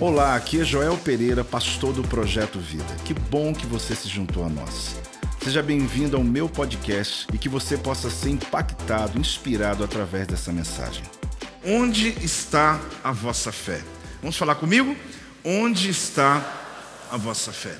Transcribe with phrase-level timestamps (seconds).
[0.00, 2.96] Olá, aqui é Joel Pereira, pastor do Projeto Vida.
[3.04, 4.96] Que bom que você se juntou a nós.
[5.42, 11.04] Seja bem-vindo ao meu podcast e que você possa ser impactado, inspirado através dessa mensagem.
[11.64, 13.80] Onde está a vossa fé?
[14.20, 14.96] Vamos falar comigo?
[15.44, 16.44] Onde está
[17.10, 17.76] a vossa fé?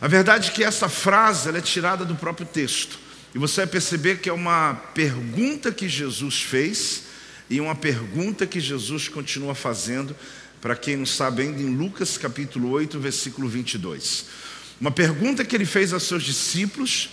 [0.00, 2.98] A verdade é que essa frase é tirada do próprio texto.
[3.34, 7.04] E você vai perceber que é uma pergunta que Jesus fez
[7.50, 10.14] e uma pergunta que Jesus continua fazendo,
[10.60, 14.26] para quem não sabe ainda, em Lucas capítulo 8, versículo 22.
[14.80, 17.10] Uma pergunta que ele fez aos seus discípulos,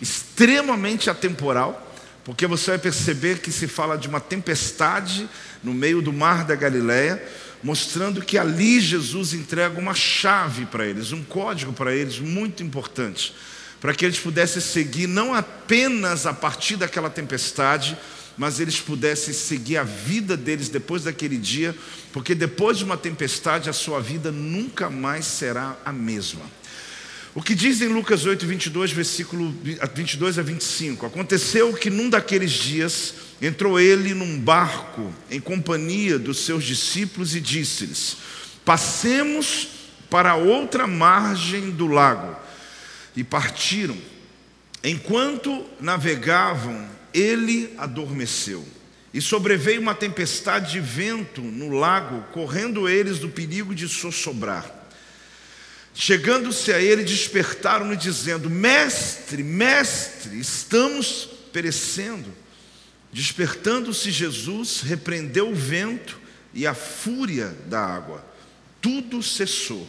[0.00, 1.94] extremamente atemporal,
[2.24, 5.28] porque você vai perceber que se fala de uma tempestade
[5.62, 7.22] no meio do mar da Galileia,
[7.62, 13.34] mostrando que ali Jesus entrega uma chave para eles, um código para eles muito importante,
[13.80, 17.96] para que eles pudessem seguir não apenas a partir daquela tempestade,
[18.36, 21.74] mas eles pudessem seguir a vida deles depois daquele dia,
[22.12, 26.42] porque depois de uma tempestade a sua vida nunca mais será a mesma.
[27.34, 29.54] O que diz em Lucas 8, 22, versículo
[29.94, 31.06] 22 a 25?
[31.06, 37.40] Aconteceu que num daqueles dias entrou ele num barco em companhia dos seus discípulos e
[37.40, 38.18] disse-lhes:
[38.66, 39.68] Passemos
[40.10, 42.36] para outra margem do lago.
[43.16, 43.96] E partiram.
[44.84, 48.66] Enquanto navegavam, ele adormeceu.
[49.14, 54.82] E sobreveio uma tempestade de vento no lago, correndo eles do perigo de sossobrar.
[55.94, 62.32] Chegando-se a ele, despertaram-no, dizendo: Mestre, mestre, estamos perecendo.
[63.12, 66.18] Despertando-se Jesus, repreendeu o vento
[66.54, 68.24] e a fúria da água.
[68.80, 69.86] Tudo cessou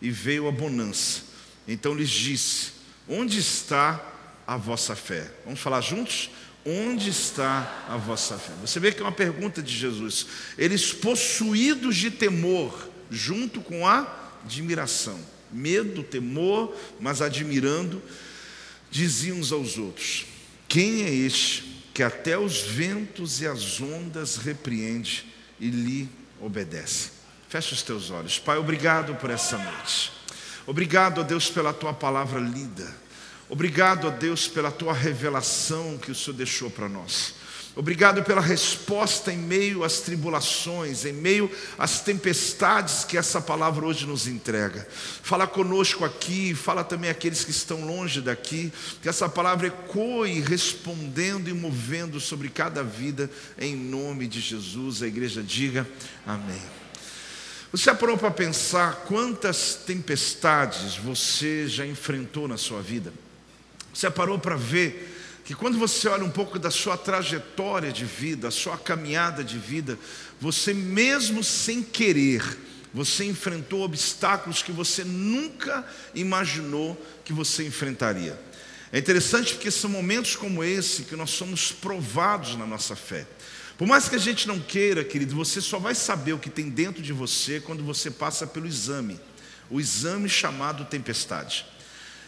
[0.00, 1.22] e veio a bonança.
[1.68, 2.72] Então lhes disse:
[3.06, 4.00] Onde está
[4.46, 5.30] a vossa fé?
[5.44, 6.30] Vamos falar juntos?
[6.68, 8.52] Onde está a vossa fé?
[8.60, 10.26] Você vê que é uma pergunta de Jesus.
[10.58, 15.16] Eles possuídos de temor, junto com a admiração.
[15.52, 18.02] Medo, temor, mas admirando,
[18.90, 20.26] diziam uns aos outros:
[20.66, 25.24] Quem é este que até os ventos e as ondas repreende
[25.60, 26.08] e lhe
[26.40, 27.10] obedece?
[27.48, 28.40] Feche os teus olhos.
[28.40, 30.12] Pai, obrigado por essa noite.
[30.66, 33.05] Obrigado, ó Deus, pela tua palavra lida.
[33.48, 37.34] Obrigado a Deus pela tua revelação que o Senhor deixou para nós.
[37.76, 44.06] Obrigado pela resposta em meio às tribulações, em meio às tempestades que essa palavra hoje
[44.06, 44.88] nos entrega.
[44.90, 51.48] Fala conosco aqui, fala também aqueles que estão longe daqui, que essa palavra ecoe respondendo
[51.48, 55.02] e movendo sobre cada vida, em nome de Jesus.
[55.02, 55.86] A igreja diga
[56.26, 56.62] amém.
[57.70, 63.12] Você parou para pensar quantas tempestades você já enfrentou na sua vida?
[63.96, 68.48] Você parou para ver que quando você olha um pouco da sua trajetória de vida,
[68.48, 69.98] a sua caminhada de vida,
[70.38, 72.42] você mesmo sem querer,
[72.92, 75.82] você enfrentou obstáculos que você nunca
[76.14, 78.38] imaginou que você enfrentaria.
[78.92, 83.26] É interessante porque são momentos como esse que nós somos provados na nossa fé.
[83.78, 86.68] Por mais que a gente não queira, querido, você só vai saber o que tem
[86.68, 89.18] dentro de você quando você passa pelo exame
[89.70, 91.66] o exame chamado tempestade.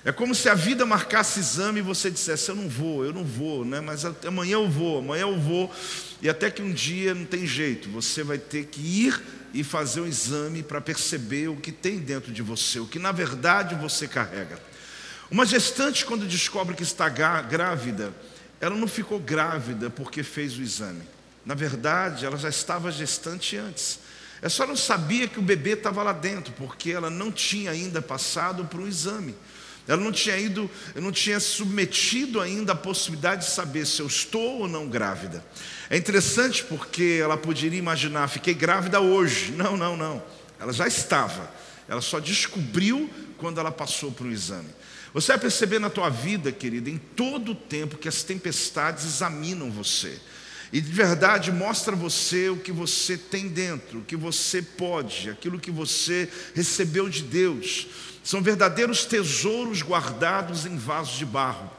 [0.09, 3.25] É como se a vida marcasse exame e você dissesse: Eu não vou, eu não
[3.25, 3.79] vou, né?
[3.79, 5.71] mas amanhã eu vou, amanhã eu vou.
[6.23, 10.01] E até que um dia não tem jeito, você vai ter que ir e fazer
[10.01, 14.09] um exame para perceber o que tem dentro de você, o que na verdade você
[14.09, 14.59] carrega.
[15.31, 18.11] Uma gestante, quando descobre que está grávida,
[18.63, 21.03] ela não ficou grávida porque fez o exame.
[21.45, 23.99] Na verdade, ela já estava gestante antes.
[24.41, 28.01] É só não sabia que o bebê estava lá dentro, porque ela não tinha ainda
[28.01, 29.35] passado por um exame.
[29.89, 34.61] Ela não tinha ido, não tinha submetido ainda a possibilidade de saber se eu estou
[34.61, 35.43] ou não grávida.
[35.89, 39.53] É interessante porque ela poderia imaginar, fiquei grávida hoje.
[39.53, 40.23] Não, não, não.
[40.61, 41.51] Ela já estava.
[41.89, 44.69] Ela só descobriu quando ela passou por um exame.
[45.15, 49.71] Você vai perceber na tua vida, querida, em todo o tempo que as tempestades examinam
[49.71, 50.21] você.
[50.73, 55.59] E de verdade mostra você o que você tem dentro, o que você pode, aquilo
[55.59, 57.87] que você recebeu de Deus.
[58.23, 61.71] São verdadeiros tesouros guardados em vasos de barro.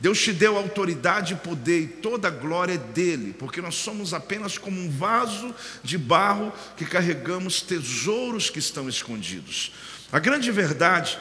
[0.00, 4.12] Deus te deu autoridade e poder e toda a glória é dele, porque nós somos
[4.12, 9.72] apenas como um vaso de barro que carregamos tesouros que estão escondidos.
[10.12, 11.18] A grande verdade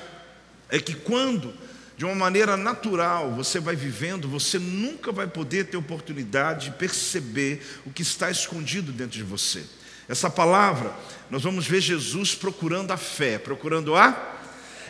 [0.69, 1.53] é que quando
[1.97, 7.61] de uma maneira natural você vai vivendo, você nunca vai poder ter oportunidade de perceber
[7.85, 9.63] o que está escondido dentro de você.
[10.07, 10.93] Essa palavra,
[11.29, 14.33] nós vamos ver Jesus procurando a fé, procurando a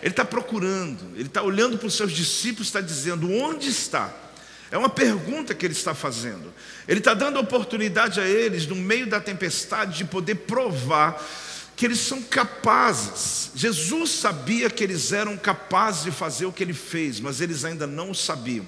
[0.04, 4.14] ele está procurando, ele está olhando para os seus discípulos, está dizendo: onde está?
[4.70, 6.54] É uma pergunta que ele está fazendo.
[6.86, 11.24] Ele está dando oportunidade a eles, no meio da tempestade, de poder provar
[11.76, 13.52] que eles são capazes.
[13.56, 17.88] Jesus sabia que eles eram capazes de fazer o que ele fez, mas eles ainda
[17.88, 18.66] não o sabiam.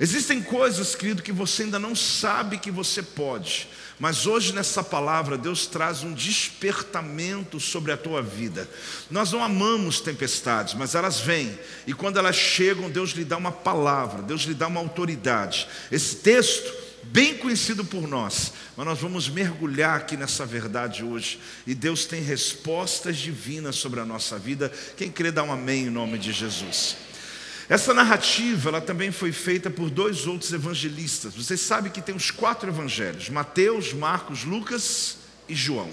[0.00, 3.68] Existem coisas, querido, que você ainda não sabe que você pode,
[3.98, 8.66] mas hoje nessa palavra Deus traz um despertamento sobre a tua vida.
[9.10, 13.52] Nós não amamos tempestades, mas elas vêm, e quando elas chegam, Deus lhe dá uma
[13.52, 15.68] palavra, Deus lhe dá uma autoridade.
[15.92, 16.72] Esse texto
[17.12, 21.40] bem conhecido por nós, mas nós vamos mergulhar aqui nessa verdade hoje.
[21.66, 24.72] E Deus tem respostas divinas sobre a nossa vida.
[24.96, 26.96] Quem crê, dá um amém em nome de Jesus.
[27.68, 31.34] Essa narrativa ela também foi feita por dois outros evangelistas.
[31.34, 35.16] Vocês sabem que tem os quatro evangelhos: Mateus, Marcos, Lucas
[35.48, 35.90] e João.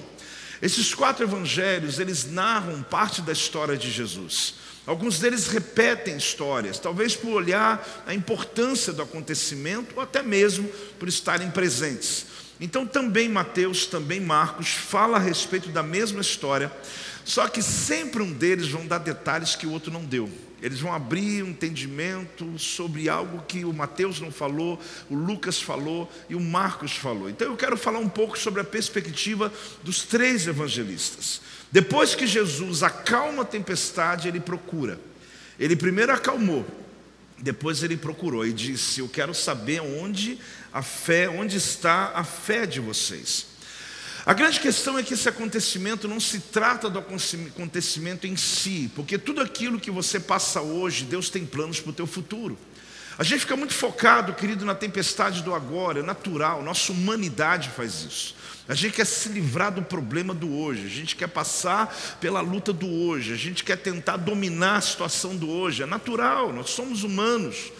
[0.62, 4.56] Esses quatro evangelhos eles narram parte da história de Jesus.
[4.88, 11.10] Alguns deles repetem histórias, talvez por olhar a importância do acontecimento ou até mesmo por
[11.10, 12.26] estarem presentes.
[12.58, 16.72] Então também Mateus, também Marcos fala a respeito da mesma história,
[17.26, 20.32] só que sempre um deles vão dar detalhes que o outro não deu.
[20.62, 24.80] Eles vão abrir um entendimento sobre algo que o Mateus não falou,
[25.10, 27.30] o Lucas falou e o Marcos falou.
[27.30, 29.52] Então eu quero falar um pouco sobre a perspectiva
[29.84, 31.42] dos três evangelistas.
[31.72, 35.00] Depois que Jesus acalma a tempestade, ele procura.
[35.60, 36.66] Ele primeiro acalmou,
[37.40, 40.40] depois ele procurou e disse: Eu quero saber onde
[40.72, 43.48] a fé, onde está a fé de vocês.
[44.26, 49.18] A grande questão é que esse acontecimento não se trata do acontecimento em si, porque
[49.18, 52.58] tudo aquilo que você passa hoje, Deus tem planos para o teu futuro.
[53.18, 58.04] A gente fica muito focado, querido, na tempestade do agora, é natural, nossa humanidade faz
[58.04, 58.36] isso.
[58.68, 62.72] A gente quer se livrar do problema do hoje, a gente quer passar pela luta
[62.72, 67.04] do hoje, a gente quer tentar dominar a situação do hoje, é natural, nós somos
[67.04, 67.72] humanos.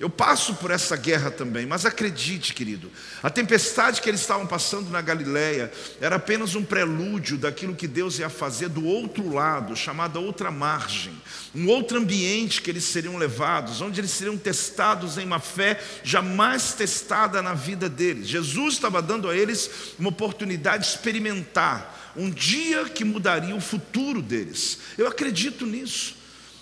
[0.00, 2.90] Eu passo por essa guerra também, mas acredite, querido,
[3.22, 5.70] a tempestade que eles estavam passando na Galileia
[6.00, 11.12] era apenas um prelúdio daquilo que Deus ia fazer do outro lado, chamada outra margem,
[11.54, 16.72] um outro ambiente que eles seriam levados, onde eles seriam testados em uma fé jamais
[16.72, 18.26] testada na vida deles.
[18.26, 24.22] Jesus estava dando a eles uma oportunidade de experimentar um dia que mudaria o futuro
[24.22, 24.78] deles.
[24.96, 26.19] Eu acredito nisso.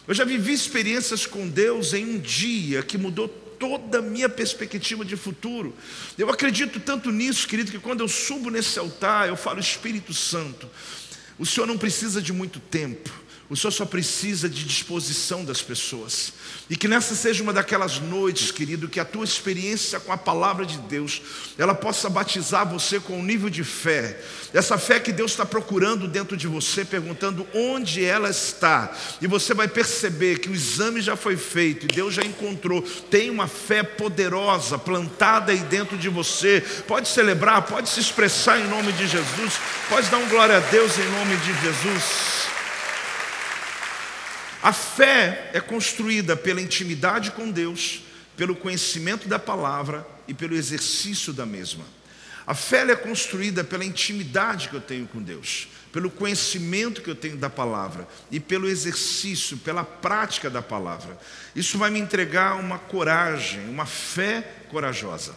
[0.08, 5.04] Eu já vivi experiências com Deus em um dia que mudou toda a minha perspectiva
[5.04, 5.76] de futuro.
[6.16, 10.66] Eu acredito tanto nisso, querido, que quando eu subo nesse altar, eu falo Espírito Santo.
[11.38, 13.12] O Senhor não precisa de muito tempo.
[13.50, 16.34] O Senhor só precisa de disposição das pessoas.
[16.68, 20.66] E que nessa seja uma daquelas noites, querido, que a tua experiência com a palavra
[20.66, 21.22] de Deus,
[21.56, 24.20] ela possa batizar você com um nível de fé.
[24.52, 28.94] Essa fé que Deus está procurando dentro de você, perguntando onde ela está.
[29.18, 32.82] E você vai perceber que o exame já foi feito e Deus já encontrou.
[33.10, 36.62] Tem uma fé poderosa plantada aí dentro de você.
[36.86, 39.54] Pode celebrar, pode se expressar em nome de Jesus.
[39.88, 42.57] Pode dar um glória a Deus em nome de Jesus.
[44.62, 48.02] A fé é construída pela intimidade com Deus,
[48.36, 51.84] pelo conhecimento da palavra e pelo exercício da mesma.
[52.46, 57.14] A fé é construída pela intimidade que eu tenho com Deus, pelo conhecimento que eu
[57.14, 61.18] tenho da palavra e pelo exercício, pela prática da palavra.
[61.54, 65.36] Isso vai me entregar uma coragem, uma fé corajosa.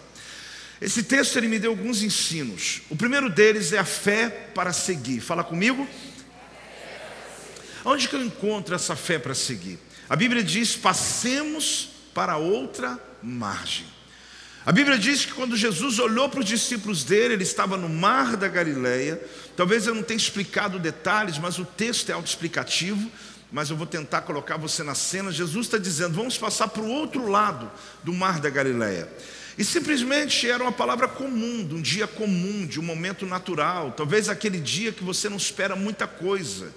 [0.82, 2.82] Esse texto ele me deu alguns ensinos.
[2.90, 5.20] O primeiro deles é a fé para seguir.
[5.20, 5.88] Fala comigo.
[7.84, 9.80] Onde que eu encontro essa fé para seguir?
[10.08, 13.86] A Bíblia diz: passemos para outra margem.
[14.64, 18.38] A Bíblia diz que quando Jesus olhou para os discípulos dele, ele estava no mar
[18.38, 19.20] da Galileia.
[19.56, 23.10] Talvez eu não tenha explicado detalhes, mas o texto é autoexplicativo.
[23.52, 25.32] Mas eu vou tentar colocar você na cena.
[25.32, 27.72] Jesus está dizendo: vamos passar para o outro lado
[28.04, 29.10] do mar da Galileia.
[29.58, 33.92] E simplesmente era uma palavra comum, de um dia comum, de um momento natural.
[33.92, 36.72] Talvez aquele dia que você não espera muita coisa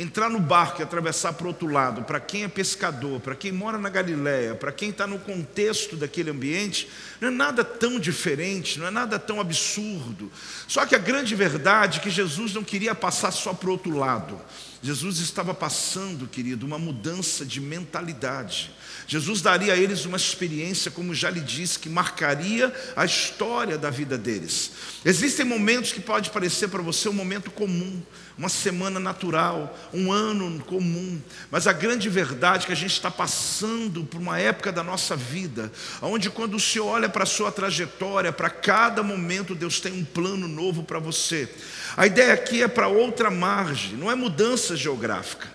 [0.00, 3.52] entrar no barco e atravessar para o outro lado, para quem é pescador, para quem
[3.52, 6.88] mora na Galiléia, para quem está no contexto daquele ambiente,
[7.20, 10.32] não é nada tão diferente, não é nada tão absurdo.
[10.66, 13.94] Só que a grande verdade é que Jesus não queria passar só para o outro
[13.94, 14.40] lado.
[14.82, 18.70] Jesus estava passando, querido, uma mudança de mentalidade.
[19.06, 23.90] Jesus daria a eles uma experiência, como já lhe disse, que marcaria a história da
[23.90, 24.72] vida deles.
[25.04, 28.00] Existem momentos que pode parecer para você um momento comum,
[28.40, 31.20] uma semana natural, um ano comum,
[31.50, 35.14] mas a grande verdade é que a gente está passando por uma época da nossa
[35.14, 35.70] vida,
[36.00, 40.06] onde quando o Senhor olha para a sua trajetória, para cada momento Deus tem um
[40.06, 41.54] plano novo para você.
[41.94, 45.46] A ideia aqui é para outra margem, não é mudança geográfica.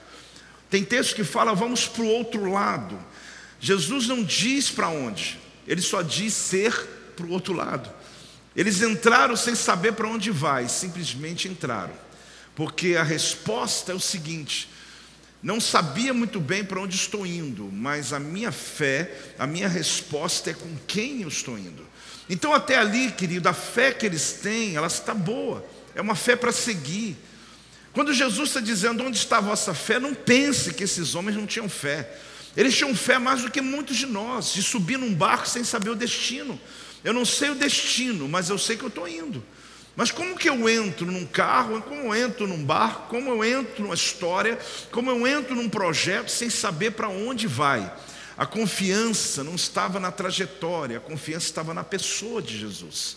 [0.69, 2.99] Tem texto que fala, vamos para o outro lado.
[3.59, 6.71] Jesus não diz para onde, ele só diz ser
[7.15, 7.89] para o outro lado.
[8.55, 12.04] Eles entraram sem saber para onde vai, simplesmente entraram.
[12.55, 14.69] Porque a resposta é o seguinte:
[15.43, 20.49] não sabia muito bem para onde estou indo, mas a minha fé, a minha resposta
[20.49, 21.85] é com quem eu estou indo.
[22.27, 26.35] Então, até ali, querido, a fé que eles têm, ela está boa, é uma fé
[26.35, 27.15] para seguir.
[27.93, 31.45] Quando Jesus está dizendo onde está a vossa fé, não pense que esses homens não
[31.45, 32.09] tinham fé.
[32.57, 35.89] Eles tinham fé mais do que muitos de nós, de subir num barco sem saber
[35.89, 36.59] o destino.
[37.03, 39.43] Eu não sei o destino, mas eu sei que eu estou indo.
[39.95, 43.83] Mas como que eu entro num carro, como eu entro num barco, como eu entro
[43.83, 44.59] numa história,
[44.91, 47.91] como eu entro num projeto sem saber para onde vai?
[48.37, 53.15] A confiança não estava na trajetória, a confiança estava na pessoa de Jesus.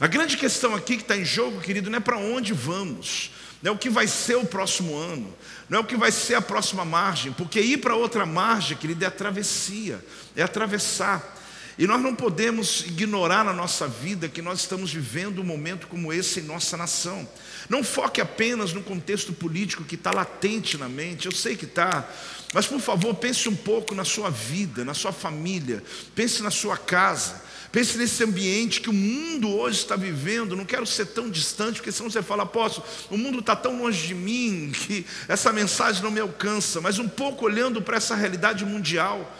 [0.00, 3.30] A grande questão aqui que está em jogo, querido, não é para onde vamos,
[3.62, 5.32] não é o que vai ser o próximo ano,
[5.68, 9.04] não é o que vai ser a próxima margem, porque ir para outra margem, querido,
[9.04, 11.36] é a travessia, é atravessar.
[11.78, 16.12] E nós não podemos ignorar na nossa vida que nós estamos vivendo um momento como
[16.12, 17.26] esse em nossa nação.
[17.68, 22.08] Não foque apenas no contexto político que está latente na mente, eu sei que está,
[22.52, 25.82] mas por favor pense um pouco na sua vida, na sua família,
[26.16, 27.46] pense na sua casa.
[27.70, 30.56] Pense nesse ambiente que o mundo hoje está vivendo.
[30.56, 34.06] Não quero ser tão distante, porque senão você fala, apóstolo, o mundo está tão longe
[34.06, 36.80] de mim que essa mensagem não me alcança.
[36.80, 39.36] Mas um pouco olhando para essa realidade mundial,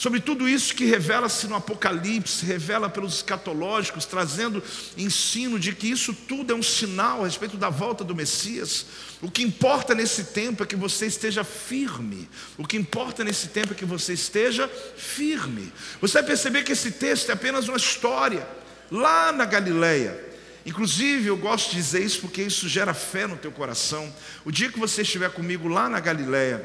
[0.00, 4.62] sobre tudo isso que revela-se no Apocalipse, revela pelos escatológicos, trazendo
[4.96, 8.86] ensino de que isso tudo é um sinal a respeito da volta do Messias.
[9.20, 12.30] O que importa nesse tempo é que você esteja firme.
[12.56, 14.66] O que importa nesse tempo é que você esteja
[14.96, 15.70] firme.
[16.00, 18.48] Você vai perceber que esse texto é apenas uma história
[18.90, 20.18] lá na Galileia.
[20.64, 24.10] Inclusive, eu gosto de dizer isso porque isso gera fé no teu coração.
[24.46, 26.64] O dia que você estiver comigo lá na Galileia,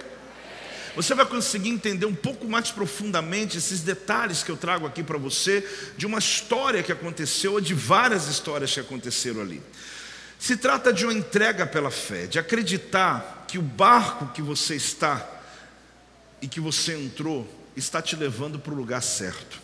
[0.96, 5.18] você vai conseguir entender um pouco mais profundamente esses detalhes que eu trago aqui para
[5.18, 9.62] você, de uma história que aconteceu, ou de várias histórias que aconteceram ali.
[10.40, 15.28] Se trata de uma entrega pela fé, de acreditar que o barco que você está
[16.42, 19.62] e que você entrou está te levando para o lugar certo.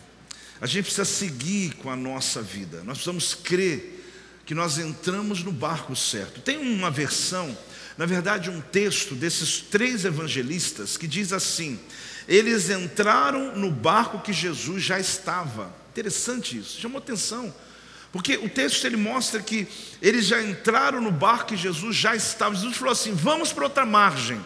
[0.60, 4.00] A gente precisa seguir com a nossa vida, nós precisamos crer
[4.44, 6.40] que nós entramos no barco certo.
[6.40, 7.56] Tem uma versão
[7.96, 11.78] na verdade, um texto desses três evangelistas que diz assim:
[12.26, 15.72] eles entraram no barco que Jesus já estava.
[15.90, 17.52] Interessante isso, chamou atenção.
[18.10, 19.66] Porque o texto ele mostra que
[20.00, 22.54] eles já entraram no barco que Jesus já estava.
[22.54, 24.40] Jesus falou assim: vamos para outra margem.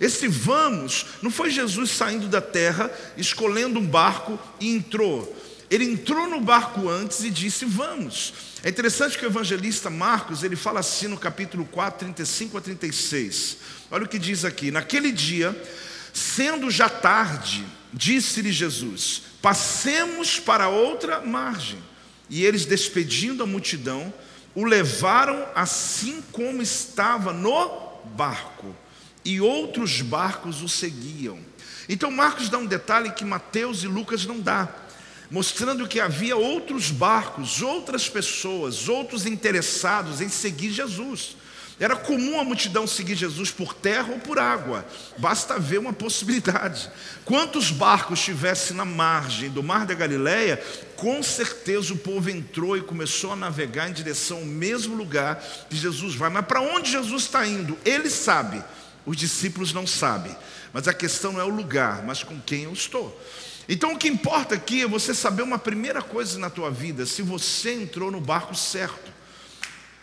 [0.00, 5.36] Esse vamos não foi Jesus saindo da terra, escolhendo um barco e entrou.
[5.72, 8.34] Ele entrou no barco antes e disse: Vamos.
[8.62, 13.56] É interessante que o evangelista Marcos, ele fala assim no capítulo 4, 35 a 36.
[13.90, 15.58] Olha o que diz aqui: Naquele dia,
[16.12, 21.82] sendo já tarde, disse-lhe Jesus: Passemos para outra margem.
[22.28, 24.12] E eles, despedindo a multidão,
[24.54, 28.76] o levaram assim como estava no barco,
[29.24, 31.38] e outros barcos o seguiam.
[31.88, 34.81] Então Marcos dá um detalhe que Mateus e Lucas não dá
[35.32, 41.38] mostrando que havia outros barcos, outras pessoas, outros interessados em seguir Jesus.
[41.80, 44.86] Era comum a multidão seguir Jesus por terra ou por água,
[45.16, 46.88] basta ver uma possibilidade.
[47.24, 50.62] Quantos barcos estivessem na margem do Mar da Galileia,
[50.96, 55.76] com certeza o povo entrou e começou a navegar em direção ao mesmo lugar que
[55.76, 56.28] Jesus vai.
[56.28, 57.76] Mas para onde Jesus está indo?
[57.86, 58.62] Ele sabe,
[59.06, 60.36] os discípulos não sabem.
[60.74, 63.18] Mas a questão não é o lugar, mas com quem eu estou.
[63.68, 67.22] Então o que importa aqui é você saber uma primeira coisa na tua vida, se
[67.22, 69.12] você entrou no barco certo.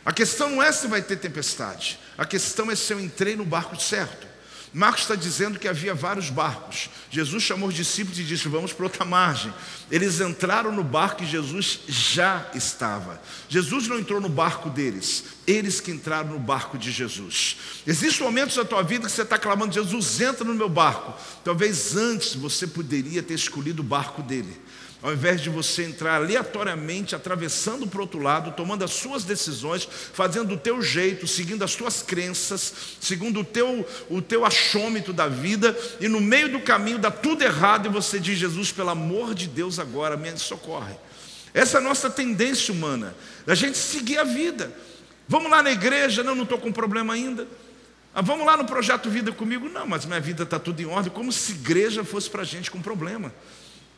[0.05, 3.45] A questão não é se vai ter tempestade, a questão é se eu entrei no
[3.45, 4.28] barco certo.
[4.71, 6.89] Marcos está dizendo que havia vários barcos.
[7.09, 9.51] Jesus chamou os discípulos e disse: Vamos para outra margem.
[9.89, 13.19] Eles entraram no barco e Jesus já estava.
[13.47, 17.57] Jesus não entrou no barco deles, eles que entraram no barco de Jesus.
[17.87, 21.19] Existem momentos da tua vida que você está clamando: Jesus, entra no meu barco.
[21.43, 24.55] Talvez antes você poderia ter escolhido o barco dele
[25.01, 29.87] ao invés de você entrar aleatoriamente, atravessando para o outro lado, tomando as suas decisões,
[30.13, 35.27] fazendo do teu jeito, seguindo as tuas crenças, segundo o teu, o teu achômetro da
[35.27, 39.33] vida, e no meio do caminho dá tudo errado e você diz, Jesus, pelo amor
[39.33, 40.95] de Deus, agora me socorre.
[41.53, 43.15] Essa é a nossa tendência humana,
[43.45, 44.71] da gente seguir a vida.
[45.27, 47.47] Vamos lá na igreja, não, não estou com problema ainda.
[48.13, 49.69] Ah, vamos lá no projeto Vida comigo?
[49.69, 52.69] Não, mas minha vida está tudo em ordem, como se igreja fosse para a gente
[52.69, 53.31] com problema.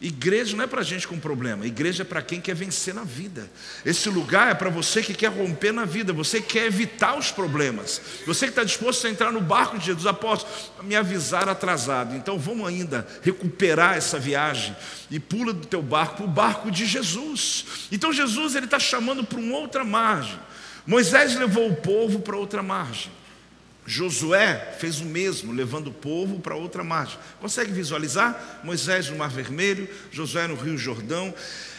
[0.01, 3.47] Igreja não é para gente com problema, igreja é para quem quer vencer na vida.
[3.85, 8.01] Esse lugar é para você que quer romper na vida, você quer evitar os problemas.
[8.25, 12.15] Você que está disposto a entrar no barco de Jesus, apóstolo, me avisar atrasado.
[12.15, 14.75] Então vamos ainda recuperar essa viagem
[15.11, 17.65] e pula do teu barco para o barco de Jesus.
[17.91, 20.39] Então Jesus ele está chamando para uma outra margem.
[20.83, 23.11] Moisés levou o povo para outra margem.
[23.91, 27.19] Josué fez o mesmo, levando o povo para outra margem.
[27.41, 28.61] Consegue visualizar?
[28.63, 31.33] Moisés no Mar Vermelho, Josué no Rio Jordão.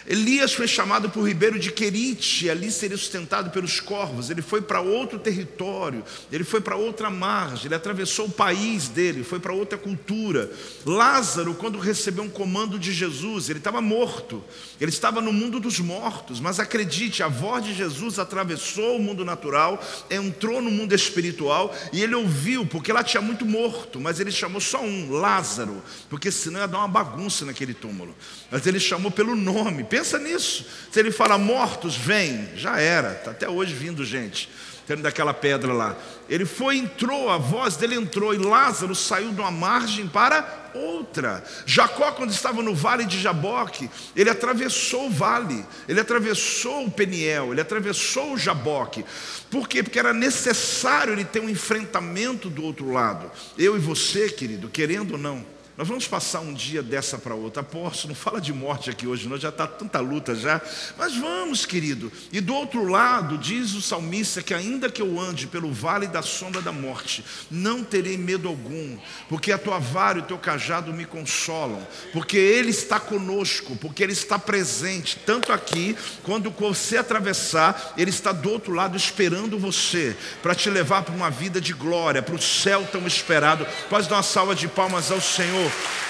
[0.07, 4.31] Elias foi chamado para o ribeiro de Querite, ali seria sustentado pelos corvos.
[4.31, 9.23] Ele foi para outro território, ele foi para outra margem, ele atravessou o país dele,
[9.23, 10.51] foi para outra cultura.
[10.85, 14.43] Lázaro, quando recebeu um comando de Jesus, ele estava morto,
[14.81, 19.25] ele estava no mundo dos mortos, mas acredite, a voz de Jesus atravessou o mundo
[19.25, 19.81] natural,
[20.11, 24.61] entrou no mundo espiritual e ele ouviu, porque lá tinha muito morto, mas ele chamou
[24.61, 25.81] só um, Lázaro,
[26.11, 28.15] porque senão ia dar uma bagunça naquele túmulo.
[28.51, 30.65] Mas ele chamou pelo nome Pensa nisso.
[30.91, 33.13] Se ele fala mortos, vem, já era.
[33.13, 34.49] Está até hoje vindo gente,
[34.87, 35.95] tendo daquela pedra lá.
[36.31, 41.45] Ele foi, entrou, a voz dele entrou, e Lázaro saiu de uma margem para outra.
[41.67, 47.53] Jacó, quando estava no vale de Jaboque, ele atravessou o vale, ele atravessou o Peniel,
[47.53, 49.05] ele atravessou o Jaboque.
[49.51, 49.83] Por quê?
[49.83, 53.31] Porque era necessário ele ter um enfrentamento do outro lado.
[53.59, 55.52] Eu e você, querido, querendo ou não.
[55.77, 57.63] Nós vamos passar um dia dessa para outra.
[57.63, 60.61] Aposto, não fala de morte aqui hoje, não, já está tanta luta já.
[60.99, 62.13] Mas vamos, querido.
[62.31, 66.21] E do outro lado, diz o salmista que ainda que eu ande pelo vale da
[66.21, 68.99] sombra da morte, não terei medo algum,
[69.29, 74.03] porque a tua vara e o teu cajado me consolam, porque Ele está conosco, porque
[74.03, 80.17] Ele está presente, tanto aqui, quando você atravessar, Ele está do outro lado esperando você,
[80.43, 83.67] para te levar para uma vida de glória, para o céu tão esperado.
[83.89, 85.62] Pode dar uma salva de palmas ao Senhor.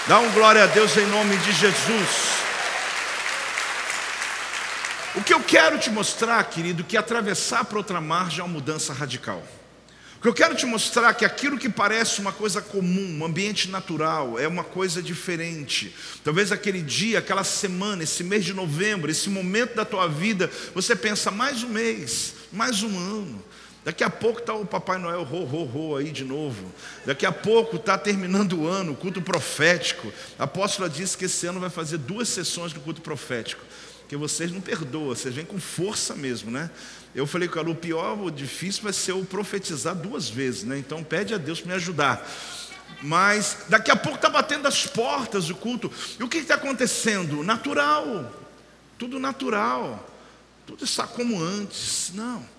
[0.07, 2.43] Dá um glória a Deus em nome de Jesus.
[5.15, 8.91] O que eu quero te mostrar, querido, que atravessar para outra margem é uma mudança
[8.93, 9.43] radical.
[10.17, 13.25] O que eu quero te mostrar é que aquilo que parece uma coisa comum, um
[13.25, 15.93] ambiente natural, é uma coisa diferente.
[16.23, 20.95] Talvez aquele dia, aquela semana, esse mês de novembro, esse momento da tua vida, você
[20.95, 23.43] pensa mais um mês, mais um ano.
[23.83, 26.71] Daqui a pouco está o Papai Noel ro, ro, ro aí de novo.
[27.05, 30.11] Daqui a pouco está terminando o ano, o culto profético.
[30.39, 33.61] A apóstola disse que esse ano vai fazer duas sessões do culto profético.
[34.07, 36.69] Que vocês não perdoam, vocês vêm com força mesmo, né?
[37.13, 40.77] Eu falei com ela, o pior, o difícil vai ser eu profetizar duas vezes, né?
[40.77, 42.25] Então pede a Deus para me ajudar.
[43.01, 45.91] Mas daqui a pouco está batendo as portas do culto.
[46.17, 47.43] E o que está acontecendo?
[47.43, 48.31] Natural.
[48.97, 50.09] Tudo natural.
[50.65, 52.11] Tudo está como antes.
[52.13, 52.52] Não.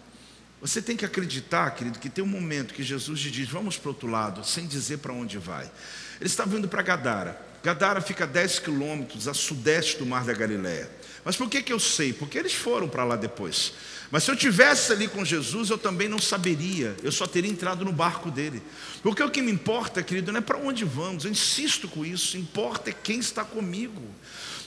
[0.64, 3.90] Você tem que acreditar, querido, que tem um momento que Jesus te diz: vamos para
[3.90, 5.70] o outro lado, sem dizer para onde vai.
[6.18, 7.38] Ele estava indo para Gadara.
[7.62, 10.90] Gadara fica a 10 quilômetros a sudeste do Mar da Galileia.
[11.22, 12.14] Mas por que, que eu sei?
[12.14, 13.74] Porque eles foram para lá depois.
[14.10, 17.84] Mas se eu tivesse ali com Jesus, eu também não saberia, eu só teria entrado
[17.84, 18.62] no barco dele.
[19.02, 22.38] Porque o que me importa, querido, não é para onde vamos, eu insisto com isso,
[22.38, 24.02] importa é quem está comigo.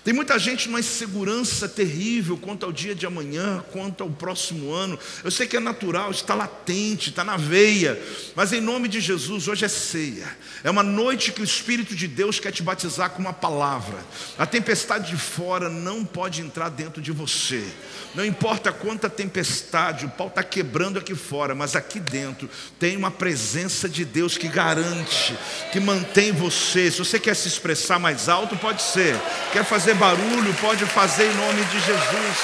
[0.08, 4.98] Tem muita gente numa insegurança terrível quanto ao dia de amanhã, quanto ao próximo ano.
[5.22, 8.02] Eu sei que é natural, está latente, está na veia,
[8.34, 10.26] mas em nome de Jesus, hoje é ceia.
[10.64, 13.98] É uma noite que o Espírito de Deus quer te batizar com uma palavra.
[14.38, 17.68] A tempestade de fora não pode entrar dentro de você.
[18.16, 23.12] Não importa quanta tempestade, o pau está quebrando aqui fora, mas aqui dentro tem uma
[23.12, 25.38] presença de Deus que garante,
[25.74, 26.90] que mantém você.
[26.90, 29.20] Se você quer se expressar mais alto, pode ser.
[29.52, 32.38] Quer fazer barulho, pode fazer em nome de Jesus.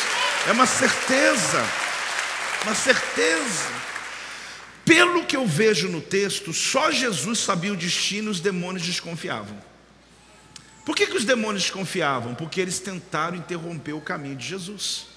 [0.48, 1.64] É uma certeza,
[2.64, 3.84] uma certeza.
[4.84, 9.58] Pelo que eu vejo no texto, só Jesus sabia o destino, os demônios desconfiavam.
[10.86, 12.36] Por que, que os demônios desconfiavam?
[12.36, 15.08] Porque eles tentaram interromper o caminho de Jesus.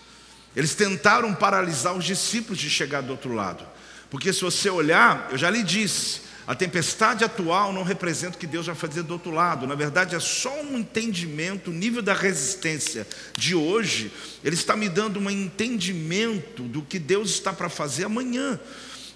[0.54, 3.66] Eles tentaram paralisar os discípulos de chegar do outro lado.
[4.08, 8.46] Porque se você olhar, eu já lhe disse, a tempestade atual não representa o que
[8.46, 9.66] Deus vai fazer do outro lado.
[9.66, 13.06] Na verdade, é só um entendimento, o nível da resistência
[13.36, 14.12] de hoje,
[14.44, 18.60] ele está me dando um entendimento do que Deus está para fazer amanhã.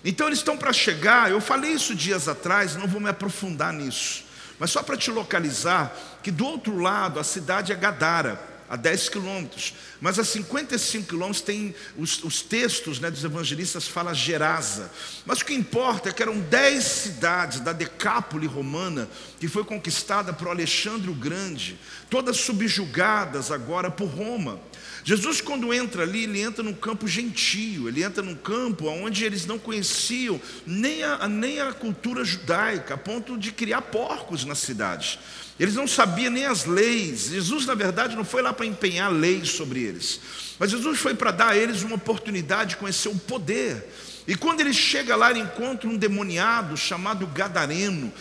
[0.04, 4.24] Então eles estão para chegar, eu falei isso dias atrás, não vou me aprofundar nisso.
[4.58, 9.08] Mas só para te localizar, que do outro lado a cidade é Gadara a 10
[9.08, 9.74] quilômetros.
[10.00, 14.92] Mas a 55 quilômetros tem os, os textos né, dos evangelistas fala Gerasa.
[15.26, 19.08] Mas o que importa é que eram 10 cidades da Decápole romana
[19.40, 21.76] que foi conquistada por Alexandre o Grande,
[22.08, 24.60] todas subjugadas agora por Roma.
[25.02, 29.46] Jesus, quando entra ali, ele entra num campo gentio, ele entra num campo onde eles
[29.46, 35.18] não conheciam nem a, nem a cultura judaica, a ponto de criar porcos nas cidades.
[35.58, 37.28] Eles não sabiam nem as leis.
[37.28, 40.20] Jesus, na verdade, não foi lá para empenhar leis sobre eles.
[40.58, 43.86] Mas Jesus foi para dar a eles uma oportunidade de conhecer o poder.
[44.26, 48.12] E quando ele chega lá, ele encontra um demoniado chamado Gadareno,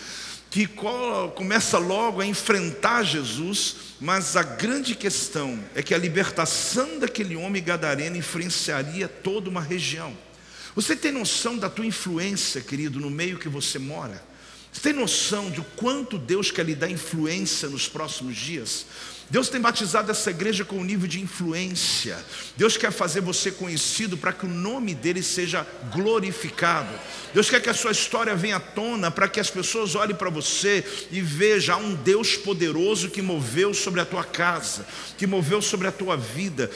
[0.50, 0.68] que
[1.36, 7.64] começa logo a enfrentar Jesus, mas a grande questão é que a libertação daquele homem
[7.64, 10.18] gadareno influenciaria toda uma região.
[10.76, 14.24] Você tem noção da tua influência, querido, no meio que você mora?
[14.72, 18.86] Você tem noção de quanto Deus quer lhe dar influência nos próximos dias?
[19.30, 22.18] Deus tem batizado essa igreja com um nível de influência.
[22.58, 26.89] Deus quer fazer você conhecido para que o nome dele seja glorificado.
[27.32, 30.32] Deus quer que a sua história venha à tona para que as pessoas olhem para
[30.32, 35.88] você e vejam um Deus poderoso que moveu sobre a tua casa, que moveu sobre
[35.88, 36.72] a tua vida.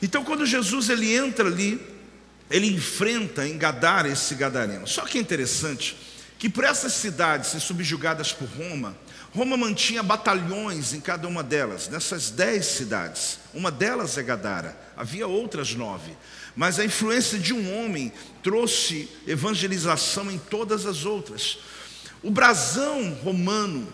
[0.00, 1.78] Então, quando Jesus ele entra ali,
[2.50, 4.86] ele enfrenta em Gadara esse gadareno.
[4.86, 5.94] Só que é interessante
[6.38, 8.96] que por essas cidades subjugadas por Roma,
[9.38, 13.38] Roma mantinha batalhões em cada uma delas, nessas dez cidades.
[13.54, 16.10] Uma delas é Gadara, havia outras nove.
[16.56, 21.60] Mas a influência de um homem trouxe evangelização em todas as outras.
[22.20, 23.86] O brasão romano,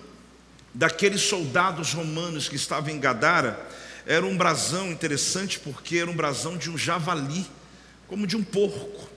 [0.73, 3.69] daqueles soldados romanos que estavam em Gadara,
[4.07, 7.47] era um brasão interessante porque era um brasão de um javali,
[8.09, 9.11] como de um porco.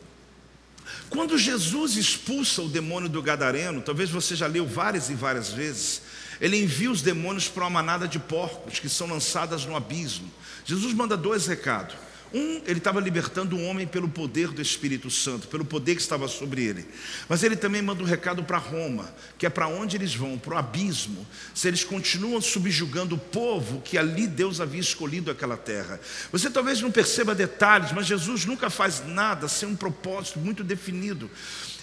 [1.09, 6.01] Quando Jesus expulsa o demônio do gadareno, talvez você já leu várias e várias vezes,
[6.39, 10.29] ele envia os demônios para uma manada de porcos que são lançadas no abismo.
[10.65, 11.95] Jesus manda dois recados.
[12.33, 16.27] Um, ele estava libertando o homem pelo poder do Espírito Santo, pelo poder que estava
[16.27, 16.85] sobre ele.
[17.29, 20.55] Mas ele também manda um recado para Roma, que é para onde eles vão, para
[20.55, 25.99] o abismo, se eles continuam subjugando o povo que ali Deus havia escolhido aquela terra.
[26.31, 31.29] Você talvez não perceba detalhes, mas Jesus nunca faz nada sem um propósito muito definido.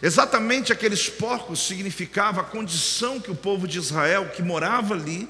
[0.02, 5.28] Exatamente aqueles porcos significava a condição que o povo de Israel que morava ali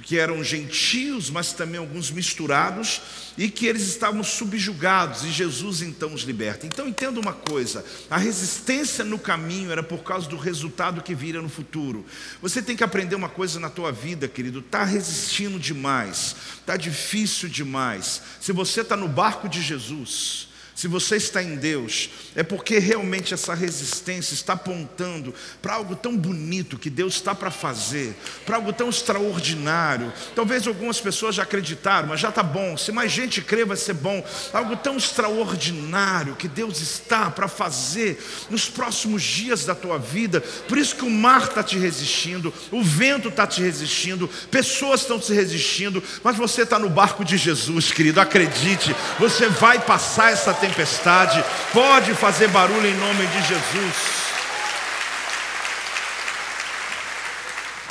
[0.00, 3.00] que eram gentios, mas também alguns misturados,
[3.36, 6.66] e que eles estavam subjugados, e Jesus então os liberta.
[6.66, 11.42] Então entenda uma coisa: a resistência no caminho era por causa do resultado que viria
[11.42, 12.04] no futuro.
[12.40, 17.48] Você tem que aprender uma coisa na tua vida, querido: está resistindo demais, está difícil
[17.48, 18.22] demais.
[18.40, 23.34] Se você está no barco de Jesus, se você está em Deus, é porque realmente
[23.34, 28.72] essa resistência está apontando para algo tão bonito que Deus está para fazer, para algo
[28.72, 30.12] tão extraordinário.
[30.34, 32.76] Talvez algumas pessoas já acreditaram, mas já está bom.
[32.76, 34.24] Se mais gente crer, vai ser bom.
[34.52, 40.40] Algo tão extraordinário que Deus está para fazer nos próximos dias da tua vida.
[40.40, 45.20] Por isso que o mar está te resistindo, o vento está te resistindo, pessoas estão
[45.20, 48.20] te resistindo, mas você está no barco de Jesus, querido.
[48.20, 54.22] Acredite, você vai passar essa tempestade, pode fazer barulho em nome de Jesus.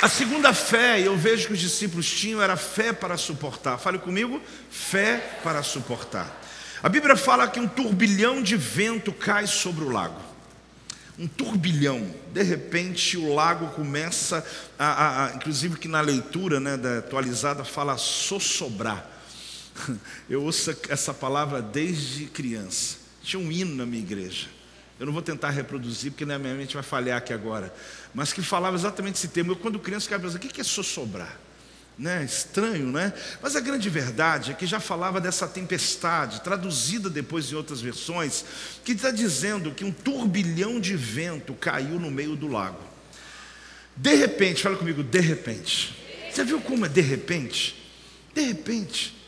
[0.00, 3.78] A segunda fé, eu vejo que os discípulos tinham, era fé para suportar.
[3.78, 6.40] Fale comigo, fé para suportar.
[6.82, 10.20] A Bíblia fala que um turbilhão de vento cai sobre o lago.
[11.18, 12.12] Um turbilhão.
[12.32, 14.44] De repente o lago começa
[14.78, 19.06] a, a, a inclusive que na leitura né, da atualizada fala sossobrar.
[20.28, 22.96] Eu ouço essa palavra desde criança.
[23.22, 24.48] Tinha um hino na minha igreja.
[24.98, 27.74] Eu não vou tentar reproduzir, porque na minha mente vai falhar aqui agora.
[28.14, 29.52] Mas que falava exatamente esse termo.
[29.52, 31.38] Eu, quando criança, ficava pensando: o que é sossobrar?
[31.98, 32.24] Né?
[32.24, 33.12] Estranho, né?
[33.42, 38.44] Mas a grande verdade é que já falava dessa tempestade, traduzida depois em outras versões,
[38.84, 42.82] que está dizendo que um turbilhão de vento caiu no meio do lago.
[43.96, 45.98] De repente, fala comigo, de repente.
[46.30, 47.76] Você viu como é de repente?
[48.34, 49.21] De repente.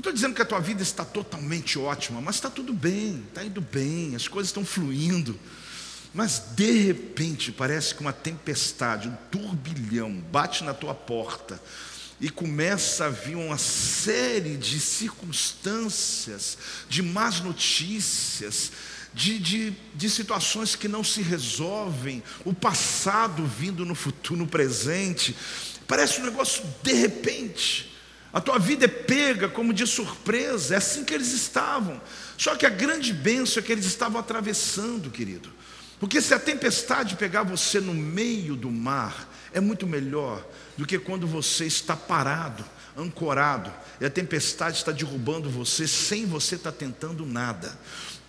[0.00, 3.44] Não estou dizendo que a tua vida está totalmente ótima, mas está tudo bem, está
[3.44, 5.38] indo bem, as coisas estão fluindo.
[6.14, 11.62] Mas de repente parece que uma tempestade, um turbilhão bate na tua porta
[12.18, 16.56] e começa a vir uma série de circunstâncias,
[16.88, 18.72] de más notícias,
[19.12, 25.36] de, de, de situações que não se resolvem, o passado vindo no futuro, no presente.
[25.86, 27.89] Parece um negócio de repente.
[28.32, 32.00] A tua vida é pega como de surpresa, é assim que eles estavam.
[32.38, 35.50] Só que a grande bênção é que eles estavam atravessando, querido.
[35.98, 40.44] Porque se a tempestade pegar você no meio do mar, é muito melhor
[40.76, 42.64] do que quando você está parado,
[42.96, 47.78] ancorado, e a tempestade está derrubando você sem você estar tentando nada.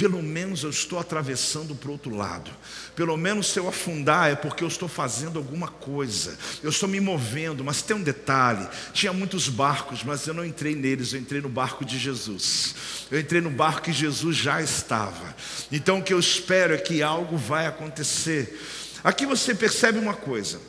[0.01, 2.49] Pelo menos eu estou atravessando para o outro lado.
[2.95, 6.35] Pelo menos se eu afundar é porque eu estou fazendo alguma coisa.
[6.63, 10.73] Eu estou me movendo, mas tem um detalhe: tinha muitos barcos, mas eu não entrei
[10.73, 12.73] neles, eu entrei no barco de Jesus.
[13.11, 15.35] Eu entrei no barco que Jesus já estava.
[15.71, 18.59] Então o que eu espero é que algo vai acontecer.
[19.03, 20.59] Aqui você percebe uma coisa: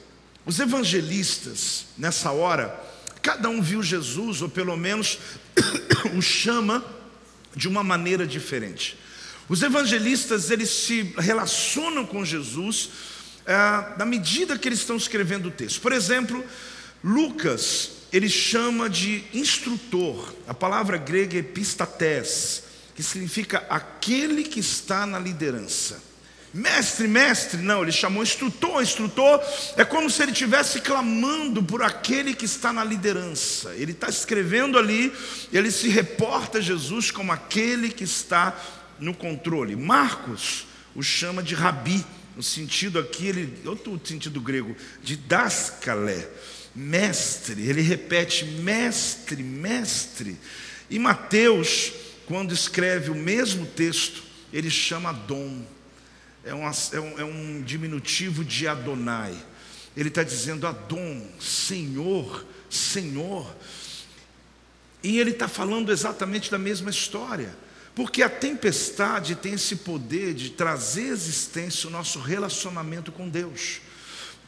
[0.45, 2.79] os evangelistas, nessa hora,
[3.23, 5.19] cada um viu Jesus, ou pelo menos
[6.15, 6.85] o chama
[7.57, 9.01] de uma maneira diferente.
[9.53, 12.89] Os evangelistas eles se relacionam com Jesus
[13.45, 13.53] é,
[13.99, 15.79] na medida que eles estão escrevendo o texto.
[15.83, 16.43] Por exemplo,
[17.05, 20.35] Lucas ele chama de instrutor.
[20.49, 22.63] A palavra grega é epistates.
[22.95, 26.03] que significa aquele que está na liderança.
[26.55, 29.39] Mestre, mestre, não, ele chamou instrutor, instrutor,
[29.77, 33.75] é como se ele estivesse clamando por aquele que está na liderança.
[33.75, 35.13] Ele está escrevendo ali,
[35.53, 38.55] ele se reporta a Jesus como aquele que está
[39.03, 39.77] no controle.
[39.77, 42.05] Marcos o chama de rabi,
[42.37, 46.29] no sentido aqui, ele, outro sentido grego, de dascalé,
[46.75, 50.39] mestre, ele repete mestre, mestre.
[50.89, 51.93] E Mateus,
[52.27, 55.65] quando escreve o mesmo texto, ele chama dom
[56.45, 59.37] é, uma, é, um, é um diminutivo de Adonai.
[59.97, 63.55] Ele está dizendo Adon, Senhor, Senhor.
[65.03, 67.55] E ele está falando exatamente da mesma história.
[67.95, 73.81] Porque a tempestade tem esse poder de trazer existência o nosso relacionamento com Deus.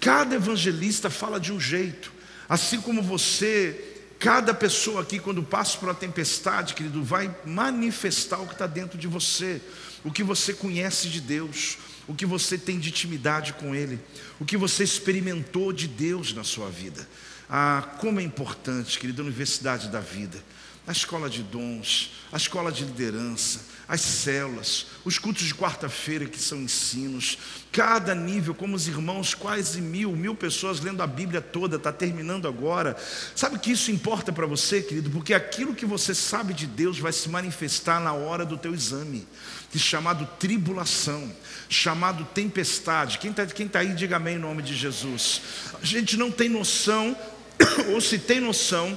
[0.01, 2.13] Cada evangelista fala de um jeito.
[2.49, 8.47] Assim como você, cada pessoa aqui, quando passa por uma tempestade, querido, vai manifestar o
[8.47, 9.61] que está dentro de você
[10.05, 13.99] o que você conhece de Deus, o que você tem de intimidade com Ele,
[14.39, 17.09] o que você experimentou de Deus na sua vida.
[17.49, 20.39] Ah, como é importante, querida Universidade da Vida,
[20.87, 26.39] a escola de dons, a escola de liderança, as células, os cultos de quarta-feira que
[26.39, 27.39] são ensinos,
[27.73, 32.47] cada nível, como os irmãos, quase mil, mil pessoas lendo a Bíblia toda, está terminando
[32.47, 32.97] agora.
[33.35, 35.11] Sabe que isso importa para você, querido?
[35.11, 39.27] Porque aquilo que você sabe de Deus vai se manifestar na hora do teu exame,
[39.75, 41.33] chamado tribulação,
[41.69, 43.19] chamado tempestade.
[43.19, 45.41] Quem está quem tá aí, diga amém em nome de Jesus.
[45.83, 47.17] A gente não tem noção,
[47.93, 48.97] ou se tem noção,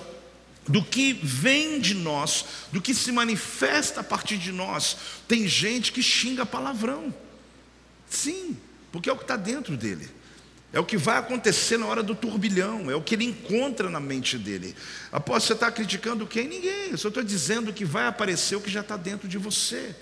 [0.68, 4.98] do que vem de nós, do que se manifesta a partir de nós.
[5.28, 7.14] Tem gente que xinga palavrão.
[8.10, 8.58] Sim,
[8.92, 10.10] porque é o que está dentro dele.
[10.74, 14.00] É o que vai acontecer na hora do turbilhão, é o que ele encontra na
[14.00, 14.76] mente dele.
[15.12, 16.48] Após você estar tá criticando quem?
[16.48, 16.92] Ninguém.
[16.92, 19.96] Eu só estou dizendo que vai aparecer o que já está dentro de você.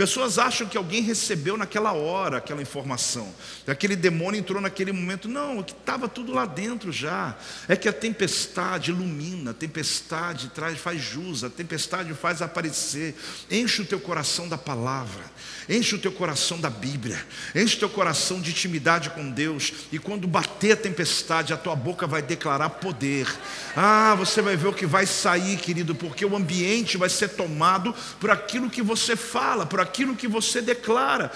[0.00, 3.30] Pessoas acham que alguém recebeu naquela hora aquela informação,
[3.66, 5.28] que aquele demônio entrou naquele momento.
[5.28, 7.36] Não, que estava tudo lá dentro já.
[7.68, 13.14] É que a tempestade ilumina, a tempestade traz, faz jus, a tempestade faz aparecer.
[13.50, 15.22] Enche o teu coração da palavra,
[15.68, 17.22] enche o teu coração da Bíblia,
[17.54, 19.70] enche o teu coração de intimidade com Deus.
[19.92, 23.28] E quando bater a tempestade, a tua boca vai declarar poder.
[23.76, 27.94] Ah, você vai ver o que vai sair, querido, porque o ambiente vai ser tomado
[28.18, 31.30] por aquilo que você fala, por aquilo que você declara.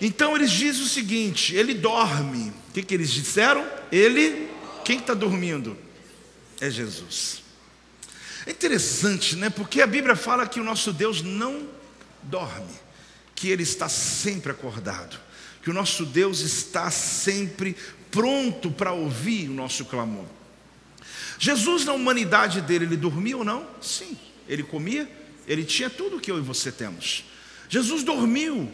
[0.00, 2.52] Então eles dizem o seguinte: ele dorme.
[2.68, 3.66] O que, que eles disseram?
[3.90, 4.48] Ele,
[4.84, 5.76] quem está dormindo?
[6.60, 7.42] É Jesus.
[8.46, 9.50] É interessante, né?
[9.50, 11.68] Porque a Bíblia fala que o nosso Deus não
[12.22, 12.72] dorme,
[13.34, 15.18] que ele está sempre acordado,
[15.62, 17.76] que o nosso Deus está sempre
[18.10, 20.26] pronto para ouvir o nosso clamor.
[21.38, 23.66] Jesus, na humanidade dele, ele dormia ou não?
[23.80, 24.16] Sim.
[24.48, 25.10] Ele comia,
[25.46, 27.24] ele tinha tudo que eu e você temos.
[27.72, 28.70] Jesus dormiu.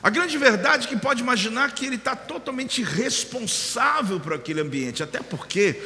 [0.00, 5.02] A grande verdade é que pode imaginar que ele está totalmente responsável por aquele ambiente,
[5.02, 5.82] até porque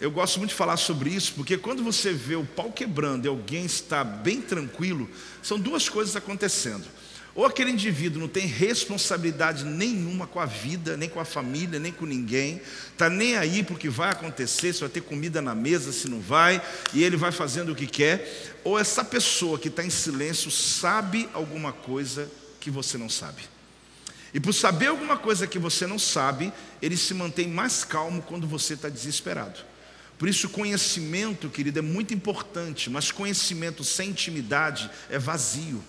[0.00, 3.28] eu gosto muito de falar sobre isso, porque quando você vê o pau quebrando e
[3.28, 5.08] alguém está bem tranquilo,
[5.44, 6.84] são duas coisas acontecendo.
[7.34, 11.90] Ou aquele indivíduo não tem responsabilidade nenhuma com a vida, nem com a família, nem
[11.90, 12.60] com ninguém,
[12.92, 16.60] está nem aí porque vai acontecer, se vai ter comida na mesa, se não vai,
[16.92, 18.60] e ele vai fazendo o que quer.
[18.62, 23.42] Ou essa pessoa que está em silêncio sabe alguma coisa que você não sabe.
[24.34, 28.46] E por saber alguma coisa que você não sabe, ele se mantém mais calmo quando
[28.46, 29.58] você está desesperado.
[30.18, 35.82] Por isso, conhecimento, querido, é muito importante, mas conhecimento sem intimidade é vazio.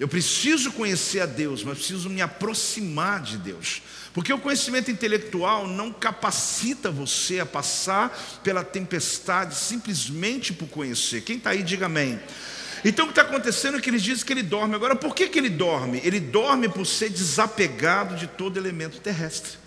[0.00, 3.82] Eu preciso conhecer a Deus, mas preciso me aproximar de Deus.
[4.14, 11.20] Porque o conhecimento intelectual não capacita você a passar pela tempestade simplesmente por conhecer.
[11.20, 12.18] Quem está aí, diga amém.
[12.82, 14.74] Então o que está acontecendo é que eles dizem que ele dorme.
[14.74, 16.00] Agora, por que, que ele dorme?
[16.02, 19.58] Ele dorme por ser desapegado de todo elemento terrestre.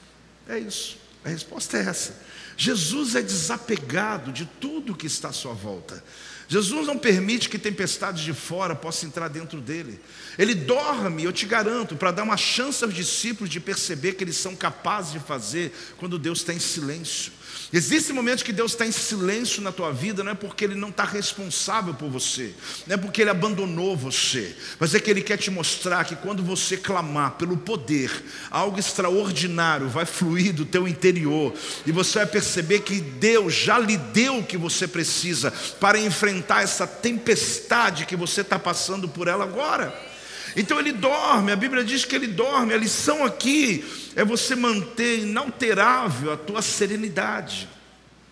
[0.49, 0.97] É isso.
[1.23, 2.19] A resposta é essa.
[2.57, 6.03] Jesus é desapegado de tudo que está à sua volta.
[6.47, 9.99] Jesus não permite que tempestades de fora possam entrar dentro dele.
[10.37, 14.37] Ele dorme, eu te garanto, para dar uma chance aos discípulos de perceber que eles
[14.37, 17.31] são capazes de fazer quando Deus está em silêncio.
[17.71, 20.89] Existem momentos que Deus está em silêncio na tua vida, não é porque Ele não
[20.89, 22.53] está responsável por você,
[22.85, 26.43] não é porque Ele abandonou você, mas é que Ele quer te mostrar que quando
[26.43, 28.11] você clamar pelo poder,
[28.51, 31.53] algo extraordinário vai fluir do teu interior
[31.85, 36.61] e você vai perceber que Deus já lhe deu o que você precisa para enfrentar
[36.61, 40.12] essa tempestade que você está passando por ela agora.
[40.55, 42.73] Então ele dorme, a Bíblia diz que ele dorme.
[42.73, 43.83] A lição aqui
[44.15, 47.67] é você manter inalterável a tua serenidade,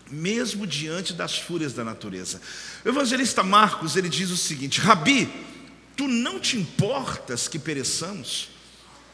[0.09, 2.41] mesmo diante das fúrias da natureza.
[2.85, 5.29] O evangelista Marcos, ele diz o seguinte: Rabi,
[6.01, 8.49] Tu não te importas que pereçamos?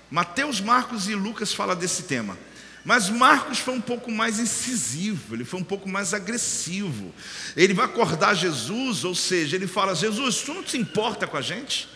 [0.10, 2.38] Mateus, Marcos e Lucas falam desse tema.
[2.86, 7.13] Mas Marcos foi um pouco mais incisivo, ele foi um pouco mais agressivo.
[7.58, 11.41] Ele vai acordar Jesus, ou seja, ele fala: Jesus, tu não te importa com a
[11.41, 11.89] gente?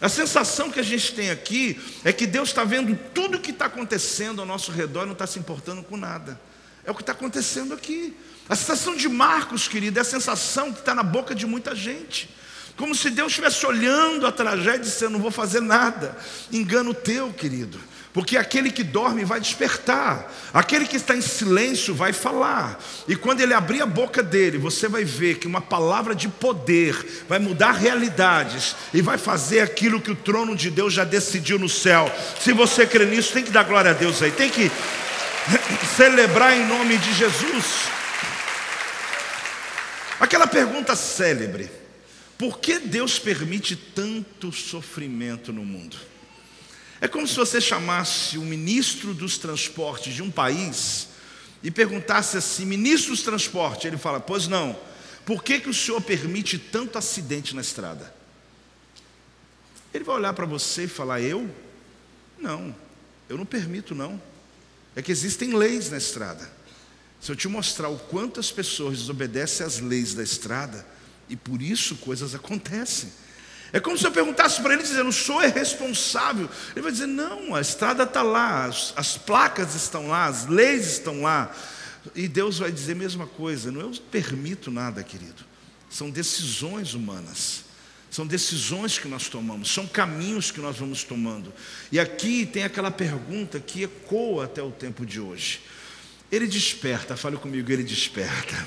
[0.00, 3.50] A sensação que a gente tem aqui é que Deus está vendo tudo o que
[3.50, 6.40] está acontecendo ao nosso redor e não está se importando com nada.
[6.84, 8.16] É o que está acontecendo aqui.
[8.48, 12.30] A sensação de Marcos, querido, é a sensação que está na boca de muita gente.
[12.76, 16.16] Como se Deus estivesse olhando a tragédia e dizendo: Não vou fazer nada.
[16.52, 17.78] Engano teu, querido.
[18.12, 23.42] Porque aquele que dorme vai despertar, aquele que está em silêncio vai falar, e quando
[23.42, 27.72] ele abrir a boca dele, você vai ver que uma palavra de poder vai mudar
[27.72, 32.10] realidades e vai fazer aquilo que o trono de Deus já decidiu no céu.
[32.40, 34.70] Se você crê nisso, tem que dar glória a Deus aí, tem que
[35.96, 37.88] celebrar em nome de Jesus.
[40.18, 41.70] Aquela pergunta célebre:
[42.38, 46.07] por que Deus permite tanto sofrimento no mundo?
[47.00, 51.08] É como se você chamasse o ministro dos transportes de um país
[51.62, 54.78] e perguntasse assim: ministro dos transportes, ele fala: Pois não,
[55.24, 58.14] por que, que o senhor permite tanto acidente na estrada?
[59.94, 61.48] Ele vai olhar para você e falar: Eu?
[62.38, 62.74] Não,
[63.28, 64.20] eu não permito, não.
[64.96, 66.50] É que existem leis na estrada.
[67.20, 70.86] Se eu te mostrar o quanto as pessoas desobedecem às leis da estrada,
[71.28, 73.10] e por isso coisas acontecem.
[73.72, 76.48] É como se eu perguntasse para ele, dizendo, o senhor é responsável.
[76.72, 80.86] Ele vai dizer, não, a estrada está lá, as, as, placas estão lá, as leis
[80.86, 81.54] estão lá.
[82.14, 85.44] E Deus vai dizer a mesma coisa, não eu permito nada, querido.
[85.90, 87.64] São decisões humanas.
[88.10, 91.52] São decisões que nós tomamos, são caminhos que nós vamos tomando.
[91.92, 95.60] E aqui tem aquela pergunta que ecoa até o tempo de hoje.
[96.32, 98.66] Ele desperta, fale comigo, ele desperta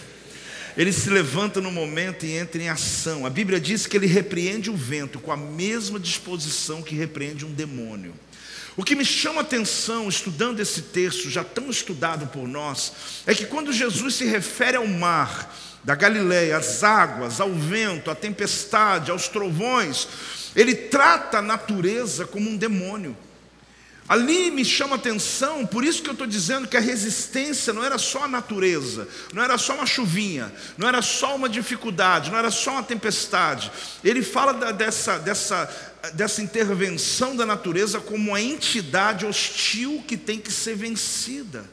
[0.78, 3.26] ele se levanta no momento e entra em ação.
[3.26, 7.52] A Bíblia diz que ele repreende o vento com a mesma disposição que repreende um
[7.52, 8.14] demônio.
[8.78, 12.94] O que me chama a atenção, estudando esse texto, já tão estudado por nós,
[13.28, 15.54] é que quando Jesus se refere ao mar
[15.84, 20.08] da Galileia, às águas, ao vento, à tempestade, aos trovões,
[20.56, 23.16] ele trata a natureza como um demônio.
[24.08, 27.98] Ali me chama atenção, por isso que eu estou dizendo que a resistência não era
[27.98, 32.52] só a natureza, não era só uma chuvinha, não era só uma dificuldade, não era
[32.52, 33.72] só uma tempestade.
[34.04, 40.40] Ele fala da, dessa, dessa, dessa intervenção da natureza como uma entidade hostil que tem
[40.40, 41.64] que ser vencida.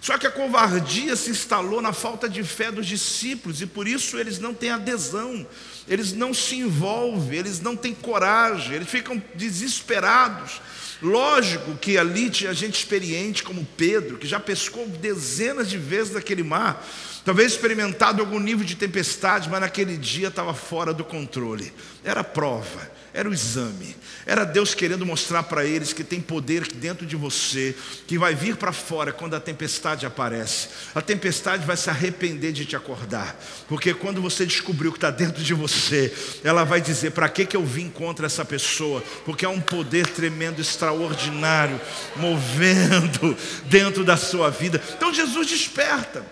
[0.00, 4.18] Só que a covardia se instalou na falta de fé dos discípulos e por isso
[4.18, 5.46] eles não têm adesão,
[5.86, 10.60] eles não se envolvem, eles não têm coragem, eles ficam desesperados.
[11.02, 16.42] Lógico que ali tinha gente experiente como Pedro, que já pescou dezenas de vezes naquele
[16.42, 16.86] mar,
[17.24, 21.72] talvez experimentado algum nível de tempestade, mas naquele dia estava fora do controle.
[22.04, 27.04] Era prova, era o exame, era Deus querendo mostrar para eles que tem poder dentro
[27.04, 27.74] de você,
[28.06, 30.68] que vai vir para fora quando a tempestade aparece.
[30.94, 33.36] A tempestade vai se arrepender de te acordar,
[33.68, 37.44] porque quando você descobrir o que está dentro de você, ela vai dizer: para que,
[37.44, 39.02] que eu vim contra essa pessoa?
[39.24, 41.80] Porque há um poder tremendo, extraordinário,
[42.14, 44.80] movendo dentro da sua vida.
[44.96, 46.24] Então Jesus desperta.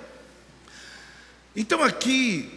[1.57, 2.49] Então aqui,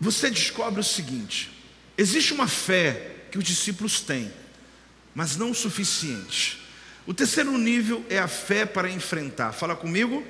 [0.00, 1.50] você descobre o seguinte:
[1.98, 4.32] existe uma fé que os discípulos têm,
[5.14, 6.60] mas não o suficiente.
[7.06, 9.52] O terceiro nível é a fé para enfrentar.
[9.52, 10.24] Fala comigo.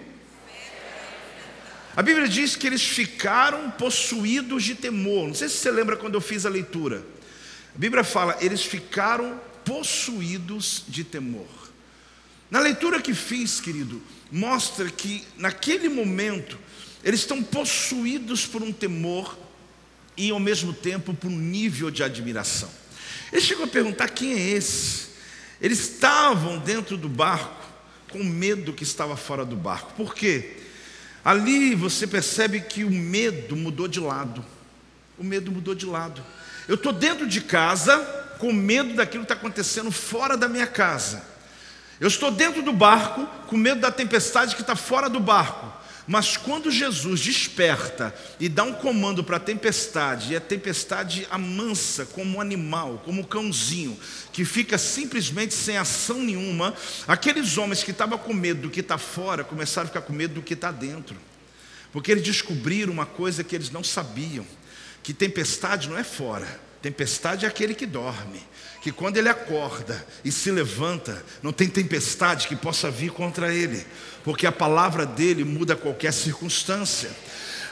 [1.96, 5.26] A Bíblia diz que eles ficaram possuídos de temor.
[5.26, 7.04] Não sei se você lembra quando eu fiz a leitura.
[7.74, 11.48] A Bíblia fala, eles ficaram possuídos de temor.
[12.50, 16.58] Na leitura que fiz, querido, mostra que naquele momento
[17.02, 19.36] eles estão possuídos por um temor
[20.16, 22.70] e ao mesmo tempo por um nível de admiração.
[23.32, 25.08] Ele chegou a perguntar quem é esse.
[25.60, 27.66] Eles estavam dentro do barco
[28.10, 29.92] com medo que estava fora do barco.
[29.94, 30.56] Por quê?
[31.24, 34.44] Ali você percebe que o medo mudou de lado.
[35.18, 36.24] O medo mudou de lado.
[36.66, 37.98] Eu estou dentro de casa
[38.38, 41.22] com medo daquilo que está acontecendo fora da minha casa.
[42.00, 45.66] Eu estou dentro do barco com medo da tempestade que está fora do barco.
[46.08, 52.06] Mas quando Jesus desperta e dá um comando para a tempestade, e a tempestade amansa
[52.06, 53.94] como um animal, como um cãozinho,
[54.32, 56.74] que fica simplesmente sem ação nenhuma,
[57.06, 60.32] aqueles homens que estavam com medo do que está fora começaram a ficar com medo
[60.32, 61.14] do que está dentro,
[61.92, 64.46] porque eles descobriram uma coisa que eles não sabiam:
[65.02, 66.48] que tempestade não é fora,
[66.80, 68.42] tempestade é aquele que dorme
[68.88, 73.86] que quando ele acorda e se levanta, não tem tempestade que possa vir contra ele,
[74.24, 77.10] porque a palavra dele muda qualquer circunstância.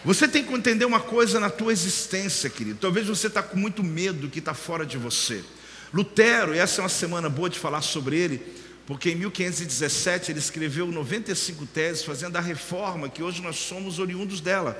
[0.05, 2.79] Você tem que entender uma coisa na tua existência, querido.
[2.79, 5.43] Talvez você está com muito medo do que está fora de você.
[5.91, 8.43] Lutero, e essa é uma semana boa de falar sobre ele,
[8.87, 14.43] porque em 1517 ele escreveu 95 teses fazendo a reforma que hoje nós somos oriundos
[14.43, 14.79] dela.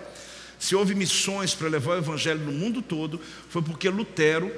[0.59, 3.19] Se houve missões para levar o evangelho no mundo todo,
[3.49, 4.53] foi porque Lutero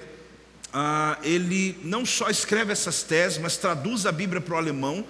[0.73, 5.05] ah, ele não só escreve essas teses, mas traduz a Bíblia para o alemão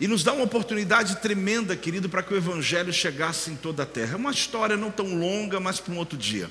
[0.00, 3.86] e nos dá uma oportunidade tremenda, querido, para que o Evangelho chegasse em toda a
[3.86, 4.14] terra.
[4.14, 6.50] É uma história não tão longa, mas para um outro dia.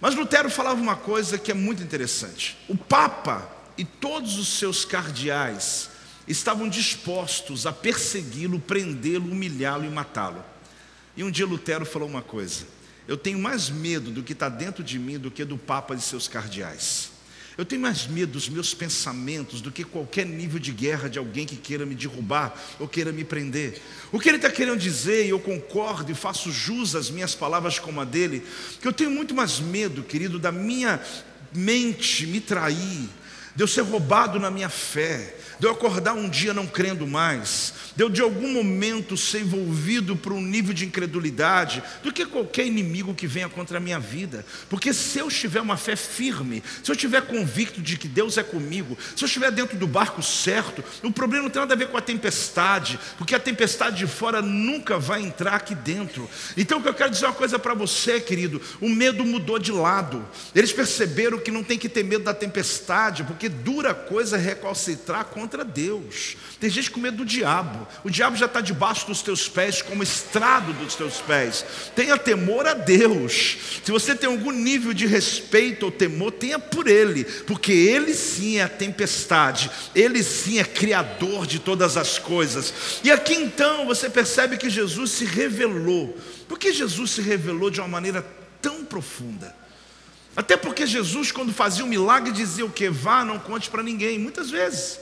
[0.00, 4.84] Mas Lutero falava uma coisa que é muito interessante: o Papa e todos os seus
[4.84, 5.90] cardeais
[6.26, 10.42] estavam dispostos a persegui-lo, prendê-lo, humilhá-lo e matá-lo.
[11.16, 12.66] E um dia Lutero falou uma coisa:
[13.06, 16.00] eu tenho mais medo do que está dentro de mim do que do Papa e
[16.00, 17.09] seus cardeais.
[17.60, 21.44] Eu tenho mais medo dos meus pensamentos do que qualquer nível de guerra de alguém
[21.44, 23.82] que queira me derrubar ou queira me prender.
[24.10, 27.78] O que ele está querendo dizer, e eu concordo e faço jus às minhas palavras
[27.78, 28.42] como a dele,
[28.80, 31.02] que eu tenho muito mais medo, querido, da minha
[31.52, 33.10] mente me trair,
[33.54, 37.74] de eu ser roubado na minha fé, de eu acordar um dia não crendo mais,
[37.94, 42.66] de eu de algum momento ser envolvido por um nível de incredulidade, do que qualquer
[42.66, 44.44] inimigo que venha contra a minha vida.
[44.70, 48.42] Porque se eu tiver uma fé firme, se eu estiver convicto de que Deus é
[48.42, 51.88] comigo, se eu estiver dentro do barco certo, o problema não tem nada a ver
[51.88, 56.28] com a tempestade, porque a tempestade de fora nunca vai entrar aqui dentro.
[56.56, 59.72] Então o que eu quero dizer uma coisa para você, querido, o medo mudou de
[59.72, 60.26] lado.
[60.54, 65.24] Eles perceberam que não tem que ter medo da tempestade, porque dura coisa é recalcitrar
[65.26, 66.36] contra Deus.
[66.58, 67.86] Tem gente com medo do diabo.
[68.04, 71.64] O diabo já está debaixo dos teus pés, como estrado dos teus pés.
[71.94, 73.56] Tenha temor a Deus.
[73.84, 78.58] Se você tem algum nível de respeito ou temor, tenha por Ele, porque Ele sim
[78.58, 83.00] é a tempestade, Ele sim é criador de todas as coisas.
[83.02, 86.16] E aqui então você percebe que Jesus se revelou.
[86.48, 88.26] Por que Jesus se revelou de uma maneira
[88.60, 89.59] tão profunda?
[90.36, 92.88] Até porque Jesus, quando fazia um milagre, dizia o que?
[92.88, 95.00] Vá, não conte para ninguém, muitas vezes.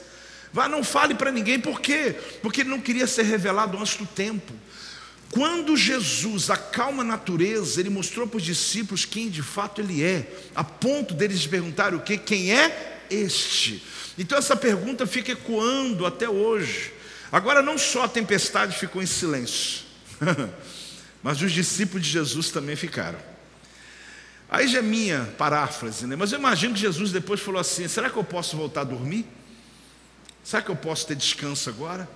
[0.51, 2.15] Vá, não fale para ninguém, por quê?
[2.41, 4.51] Porque ele não queria ser revelado antes do tempo.
[5.31, 10.27] Quando Jesus acalma a natureza, ele mostrou para os discípulos quem de fato ele é,
[10.55, 12.17] a ponto deles perguntarem o que?
[12.17, 13.83] Quem é este?
[14.17, 16.91] Então essa pergunta fica ecoando até hoje.
[17.31, 19.83] Agora não só a tempestade ficou em silêncio,
[21.21, 23.28] mas os discípulos de Jesus também ficaram.
[24.49, 26.15] Aí já é minha paráfrase, né?
[26.15, 29.25] mas eu imagino que Jesus depois falou assim: será que eu posso voltar a dormir?
[30.43, 32.09] Será que eu posso ter descanso agora?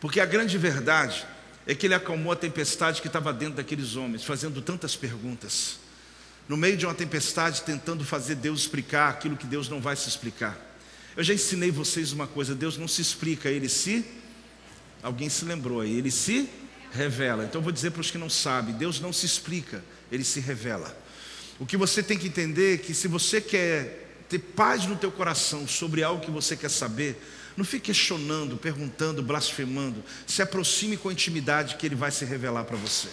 [0.00, 1.24] Porque a grande verdade
[1.66, 5.78] é que ele acalmou a tempestade que estava dentro daqueles homens, fazendo tantas perguntas.
[6.48, 10.08] No meio de uma tempestade, tentando fazer Deus explicar aquilo que Deus não vai se
[10.08, 10.58] explicar.
[11.16, 14.04] Eu já ensinei vocês uma coisa: Deus não se explica, ele se.
[15.02, 16.50] Alguém se lembrou aí, ele se
[16.90, 17.44] revela.
[17.44, 20.40] Então eu vou dizer para os que não sabem: Deus não se explica, ele se
[20.40, 20.96] revela.
[21.58, 25.10] O que você tem que entender é que se você quer ter paz no teu
[25.10, 27.20] coração sobre algo que você quer saber,
[27.56, 30.04] não fique questionando, perguntando, blasfemando.
[30.26, 33.08] Se aproxime com intimidade que ele vai se revelar para você.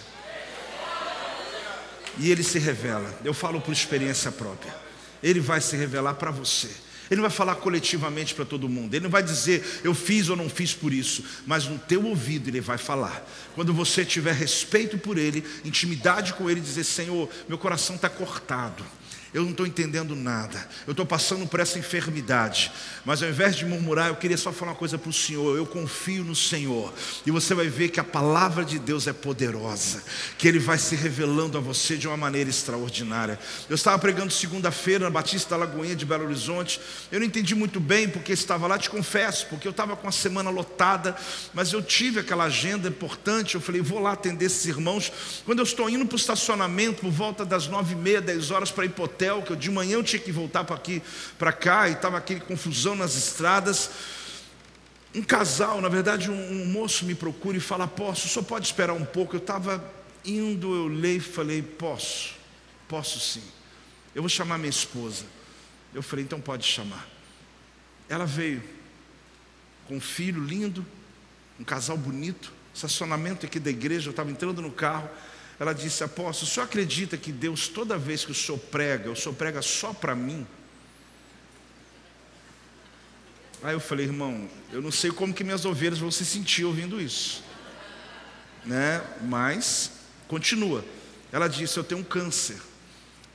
[2.18, 3.12] E ele se revela.
[3.24, 4.85] Eu falo por experiência própria.
[5.22, 6.68] Ele vai se revelar para você.
[7.10, 8.94] Ele não vai falar coletivamente para todo mundo.
[8.94, 12.48] Ele não vai dizer eu fiz ou não fiz por isso, mas no teu ouvido
[12.48, 13.24] ele vai falar.
[13.54, 18.84] Quando você tiver respeito por ele, intimidade com ele, dizer Senhor, meu coração está cortado
[19.34, 22.72] eu não estou entendendo nada, eu estou passando por essa enfermidade,
[23.04, 25.66] mas ao invés de murmurar, eu queria só falar uma coisa para o Senhor: eu
[25.66, 26.92] confio no Senhor,
[27.24, 30.02] e você vai ver que a palavra de Deus é poderosa,
[30.38, 33.38] que Ele vai se revelando a você de uma maneira extraordinária.
[33.68, 37.80] Eu estava pregando segunda-feira na Batista da Lagoinha de Belo Horizonte, eu não entendi muito
[37.80, 41.16] bem porque estava lá, te confesso, porque eu estava com a semana lotada,
[41.52, 45.12] mas eu tive aquela agenda importante, eu falei, vou lá atender esses irmãos.
[45.44, 48.70] Quando eu estou indo para o estacionamento, por volta das nove e meia, dez horas
[48.70, 51.02] para ir para hotel, que eu, de manhã eu tinha que voltar para aqui,
[51.38, 53.90] para cá, e estava aquele confusão nas estradas.
[55.14, 58.92] Um casal, na verdade, um, um moço me procura e fala: Posso, só pode esperar
[58.92, 59.34] um pouco?
[59.34, 59.82] Eu estava
[60.24, 62.34] indo, eu leio e falei: Posso,
[62.86, 63.42] posso sim.
[64.14, 65.24] Eu vou chamar minha esposa.
[65.94, 67.08] Eu falei: Então pode chamar.
[68.08, 68.62] Ela veio
[69.88, 70.84] com um filho lindo,
[71.58, 74.08] um casal bonito, estacionamento aqui da igreja.
[74.08, 75.08] Eu estava entrando no carro.
[75.58, 79.34] Ela disse: Apóstolo, senhor acredita que Deus, toda vez que o senhor prega, o senhor
[79.34, 80.46] prega só para mim?
[83.62, 87.00] Aí eu falei, irmão, eu não sei como que minhas ovelhas vão se sentir ouvindo
[87.00, 87.42] isso,
[88.64, 89.02] né?
[89.22, 89.92] Mas
[90.28, 90.84] continua.
[91.32, 92.56] Ela disse: Eu tenho um câncer.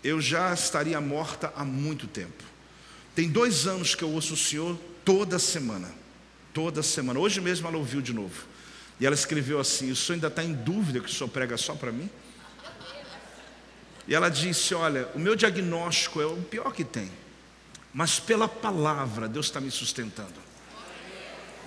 [0.04, 2.44] Eu já estaria morta há muito tempo.
[3.14, 5.94] Tem dois anos que eu ouço o Senhor toda semana.
[6.54, 7.20] Toda semana.
[7.20, 8.51] Hoje mesmo ela ouviu de novo.
[9.02, 11.74] E ela escreveu assim: O senhor ainda está em dúvida que o senhor prega só
[11.74, 12.08] para mim?
[14.08, 17.12] E ela disse: Olha, o meu diagnóstico é o pior que tem,
[17.92, 20.52] mas pela palavra Deus está me sustentando.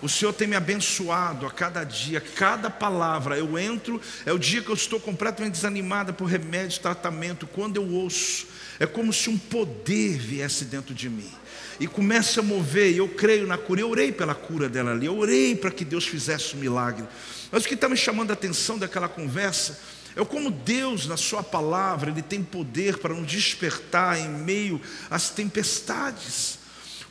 [0.01, 3.39] O Senhor tem me abençoado a cada dia, cada palavra.
[3.39, 7.47] Eu entro, é o dia que eu estou completamente desanimada por remédio, tratamento.
[7.47, 8.47] Quando eu ouço,
[8.78, 11.32] é como se um poder viesse dentro de mim
[11.78, 12.92] e começa a mover.
[12.92, 13.80] E eu creio na cura.
[13.80, 17.04] Eu orei pela cura dela ali, eu orei para que Deus fizesse um milagre.
[17.50, 19.78] Mas o que está me chamando a atenção daquela conversa
[20.16, 25.30] é como Deus, na Sua palavra, Ele tem poder para nos despertar em meio às
[25.30, 26.58] tempestades.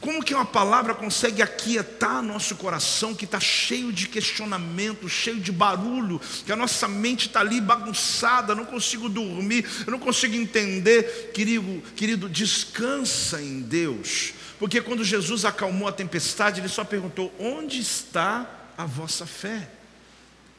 [0.04, 5.50] Como que uma palavra consegue aquietar nosso coração que está cheio de questionamento, cheio de
[5.50, 11.32] barulho, que a nossa mente está ali bagunçada, não consigo dormir, eu não consigo entender.
[11.34, 14.34] Querido, querido, descansa em Deus,
[14.64, 19.68] porque quando Jesus acalmou a tempestade, ele só perguntou: onde está a vossa fé?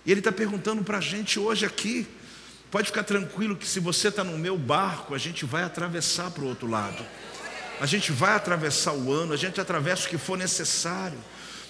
[0.04, 2.06] E ele está perguntando para a gente hoje aqui.
[2.70, 6.44] Pode ficar tranquilo que se você está no meu barco, a gente vai atravessar para
[6.44, 7.02] o outro lado.
[7.80, 11.18] A gente vai atravessar o ano, a gente atravessa o que for necessário.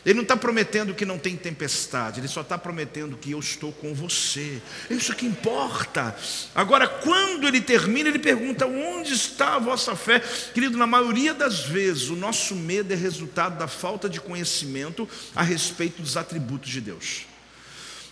[0.04, 3.72] Ele não está prometendo que não tem tempestade, ele só está prometendo que eu estou
[3.72, 4.60] com você.
[4.90, 6.14] É isso que importa.
[6.54, 10.20] Agora, quando ele termina, ele pergunta: onde está a vossa fé?
[10.52, 15.42] Querido, na maioria das vezes, o nosso medo é resultado da falta de conhecimento a
[15.42, 17.24] respeito dos atributos de Deus.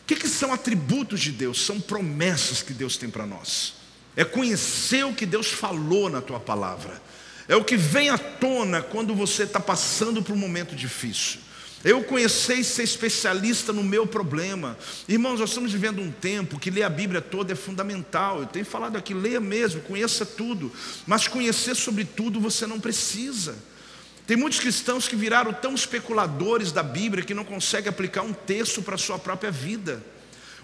[0.02, 1.64] O que, que são atributos de Deus?
[1.64, 3.74] São promessas que Deus tem para nós.
[4.16, 7.00] É conhecer o que Deus falou na tua palavra.
[7.48, 11.40] É o que vem à tona quando você está passando por um momento difícil.
[11.84, 14.78] Eu conheci ser especialista no meu problema.
[15.08, 18.40] Irmãos, nós estamos vivendo um tempo que ler a Bíblia toda é fundamental.
[18.40, 20.72] Eu tenho falado aqui, leia mesmo, conheça tudo.
[21.06, 23.56] Mas conhecer sobre tudo você não precisa.
[24.26, 28.80] Tem muitos cristãos que viraram tão especuladores da Bíblia que não conseguem aplicar um texto
[28.80, 30.00] para a sua própria vida.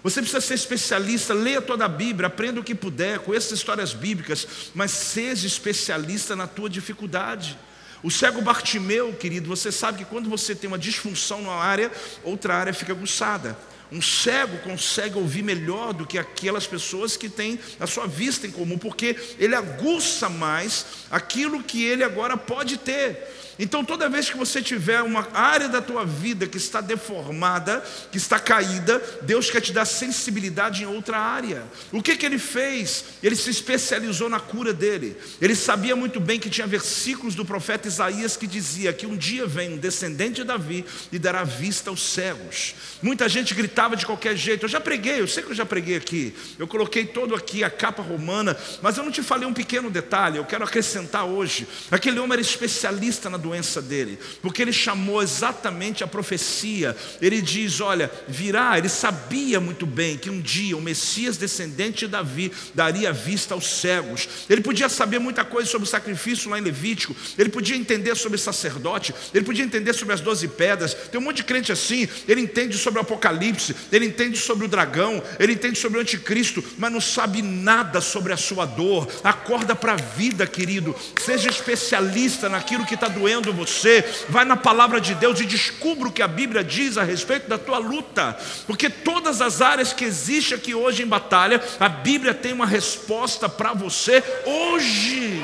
[0.01, 4.47] Você precisa ser especialista, leia toda a Bíblia, aprenda o que puder, conheça histórias bíblicas,
[4.73, 7.59] mas seja especialista na tua dificuldade.
[8.01, 11.91] O cego Bartimeu, querido, você sabe que quando você tem uma disfunção numa área,
[12.23, 13.57] outra área fica aguçada.
[13.91, 18.51] Um cego consegue ouvir melhor do que aquelas pessoas que têm a sua vista em
[18.51, 23.48] comum, porque ele aguça mais aquilo que ele agora pode ter.
[23.61, 28.17] Então, toda vez que você tiver uma área da tua vida que está deformada, que
[28.17, 31.65] está caída, Deus quer te dar sensibilidade em outra área.
[31.91, 33.03] O que, que ele fez?
[33.21, 35.17] Ele se especializou na cura dele.
[35.41, 39.45] Ele sabia muito bem que tinha versículos do profeta Isaías que dizia que um dia
[39.45, 42.75] vem um descendente de Davi e dará vista aos cegos.
[43.01, 44.63] Muita gente gritava de qualquer jeito.
[44.63, 46.33] Eu já preguei, eu sei que eu já preguei aqui.
[46.57, 50.37] Eu coloquei todo aqui a capa romana, mas eu não te falei um pequeno detalhe.
[50.37, 51.67] Eu quero acrescentar hoje.
[51.91, 56.95] Aquele homem era especialista na doença doença dele, porque ele chamou exatamente a profecia.
[57.21, 62.07] Ele diz: Olha, virá, ele sabia muito bem que um dia o Messias descendente de
[62.07, 64.27] Davi daria vista aos cegos.
[64.49, 68.37] Ele podia saber muita coisa sobre o sacrifício lá em Levítico, ele podia entender sobre
[68.37, 70.93] sacerdote, ele podia entender sobre as doze pedras.
[70.93, 74.67] Tem um monte de crente assim, ele entende sobre o Apocalipse, ele entende sobre o
[74.67, 79.07] dragão, ele entende sobre o anticristo, mas não sabe nada sobre a sua dor.
[79.23, 84.99] Acorda para a vida, querido, seja especialista naquilo que está doendo você, vai na palavra
[84.99, 88.37] de Deus e descubra o que a Bíblia diz a respeito da tua luta,
[88.67, 93.47] porque todas as áreas que existem aqui hoje em batalha, a Bíblia tem uma resposta
[93.47, 95.43] para você hoje.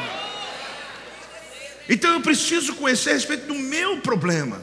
[1.87, 4.61] Então eu preciso conhecer a respeito do meu problema,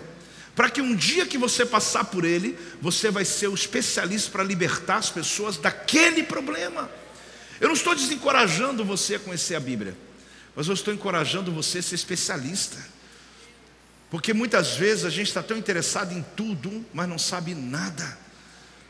[0.55, 4.45] para que um dia que você passar por ele, você vai ser o especialista para
[4.45, 6.91] libertar as pessoas daquele problema.
[7.61, 9.97] Eu não estou desencorajando você a conhecer a Bíblia,
[10.55, 12.76] mas eu estou encorajando você a ser especialista.
[14.13, 18.19] Porque muitas vezes a gente está tão interessado em tudo, mas não sabe nada.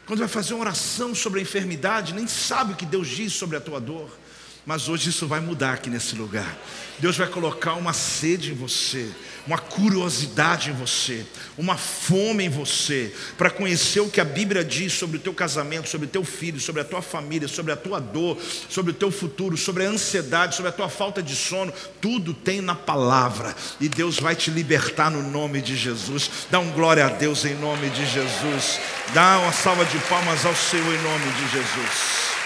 [0.04, 3.56] Quando vai fazer uma oração sobre a enfermidade, nem sabe o que Deus diz sobre
[3.56, 4.18] a tua dor.
[4.64, 6.56] Mas hoje isso vai mudar aqui nesse lugar.
[6.98, 9.08] Deus vai colocar uma sede em você,
[9.44, 11.26] uma curiosidade em você,
[11.58, 15.88] uma fome em você, para conhecer o que a Bíblia diz sobre o teu casamento,
[15.88, 18.38] sobre o teu filho, sobre a tua família, sobre a tua dor,
[18.68, 21.72] sobre o teu futuro, sobre a ansiedade, sobre a tua falta de sono.
[22.00, 23.56] Tudo tem na palavra.
[23.80, 26.30] E Deus vai te libertar no nome de Jesus.
[26.52, 28.78] Dá um glória a Deus em nome de Jesus.
[29.12, 32.41] Dá uma salva de palmas ao Senhor em nome de Jesus.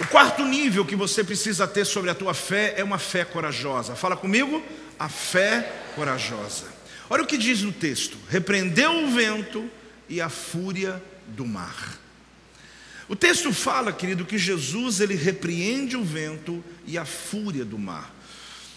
[0.00, 3.94] O quarto nível que você precisa ter sobre a tua fé é uma fé corajosa.
[3.94, 4.62] Fala comigo,
[4.98, 6.64] a fé corajosa.
[7.10, 9.70] Olha o que diz no texto: repreendeu o vento
[10.08, 11.98] e a fúria do mar.
[13.08, 18.14] O texto fala, querido, que Jesus ele repreende o vento e a fúria do mar.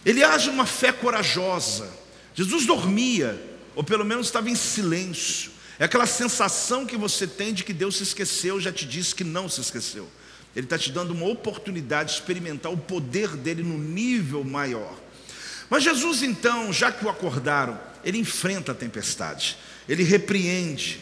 [0.06, 1.90] Ele age uma fé corajosa.
[2.34, 3.42] Jesus dormia,
[3.74, 5.52] ou pelo menos estava em silêncio.
[5.80, 9.24] É aquela sensação que você tem de que Deus se esqueceu, já te disse que
[9.24, 10.10] não se esqueceu.
[10.56, 14.98] Ele está te dando uma oportunidade de experimentar o poder dele no nível maior.
[15.70, 19.58] Mas Jesus, então, já que o acordaram, ele enfrenta a tempestade,
[19.90, 21.02] ele repreende.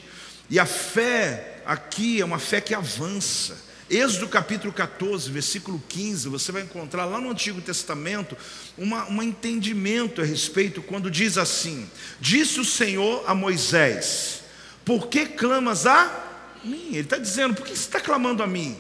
[0.49, 3.56] E a fé aqui é uma fé que avança.
[3.89, 8.36] Êxodo capítulo 14, versículo 15, você vai encontrar lá no Antigo Testamento
[8.78, 11.88] uma, um entendimento a respeito, quando diz assim:
[12.20, 14.41] Disse o Senhor a Moisés:
[14.86, 16.88] Por que clamas a mim?
[16.91, 18.80] Ele está dizendo: Por que você está clamando a mim?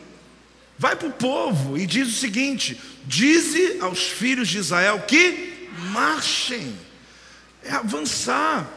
[0.77, 6.77] Vai para o povo e diz o seguinte: Dize aos filhos de Israel que marchem,
[7.63, 8.67] é avançar.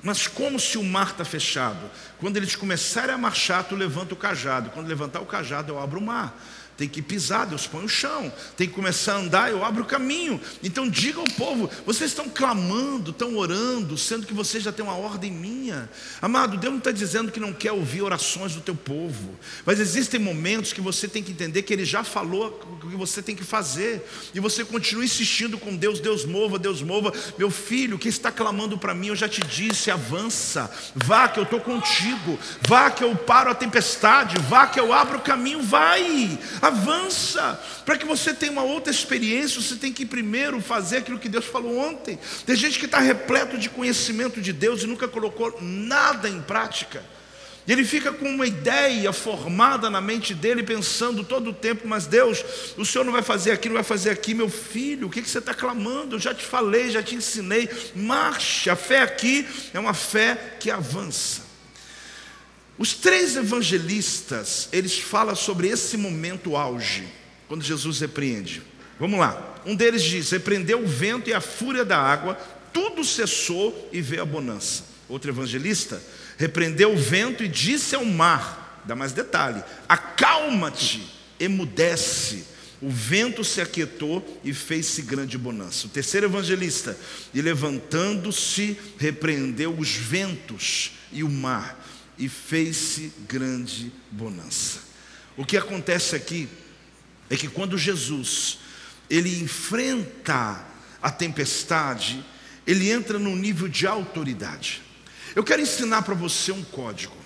[0.00, 1.90] Mas como se o mar está fechado?
[2.18, 4.70] Quando eles começarem a marchar, tu levanta o cajado.
[4.70, 6.38] Quando levantar o cajado, eu abro o mar
[6.78, 9.86] tem que pisar, Deus põe o chão, tem que começar a andar, eu abro o
[9.86, 10.40] caminho.
[10.62, 14.94] Então diga ao povo: vocês estão clamando, estão orando, sendo que vocês já têm uma
[14.94, 15.90] ordem minha.
[16.22, 20.20] Amado, Deus não está dizendo que não quer ouvir orações do teu povo, mas existem
[20.20, 23.44] momentos que você tem que entender que Ele já falou o que você tem que
[23.44, 27.12] fazer, e você continua insistindo com Deus: Deus mova, Deus mova.
[27.36, 31.44] Meu filho, que está clamando para mim, eu já te disse: avança, vá que eu
[31.44, 36.38] estou contigo, vá que eu paro a tempestade, vá que eu abro o caminho, vai
[36.68, 37.60] avança.
[37.84, 41.44] Para que você tenha uma outra experiência, você tem que primeiro fazer aquilo que Deus
[41.44, 42.18] falou ontem.
[42.46, 47.02] Tem gente que está repleto de conhecimento de Deus e nunca colocou nada em prática.
[47.66, 52.42] Ele fica com uma ideia formada na mente dele, pensando todo o tempo, mas Deus,
[52.78, 55.28] o Senhor não vai fazer aqui, não vai fazer aqui, meu filho, o que, que
[55.28, 56.16] você está clamando?
[56.16, 60.70] Eu já te falei, já te ensinei, marche, a fé aqui é uma fé que
[60.70, 61.47] avança.
[62.78, 67.08] Os três evangelistas, eles falam sobre esse momento auge,
[67.48, 68.62] quando Jesus repreende.
[69.00, 69.56] Vamos lá.
[69.66, 72.34] Um deles diz: repreendeu o vento e a fúria da água,
[72.72, 74.84] tudo cessou e veio a bonança.
[75.08, 76.00] Outro evangelista
[76.36, 81.02] repreendeu o vento e disse ao mar, dá mais detalhe: acalma-te,
[81.40, 82.44] emudece.
[82.80, 85.88] O vento se aquietou e fez-se grande bonança.
[85.88, 86.96] O terceiro evangelista,
[87.34, 91.87] e levantando-se, repreendeu os ventos e o mar
[92.18, 94.80] e fez-se grande bonança.
[95.36, 96.48] O que acontece aqui
[97.30, 98.58] é que quando Jesus
[99.08, 100.64] ele enfrenta
[101.00, 102.24] a tempestade,
[102.66, 104.82] ele entra num nível de autoridade.
[105.34, 107.16] Eu quero ensinar para você um código.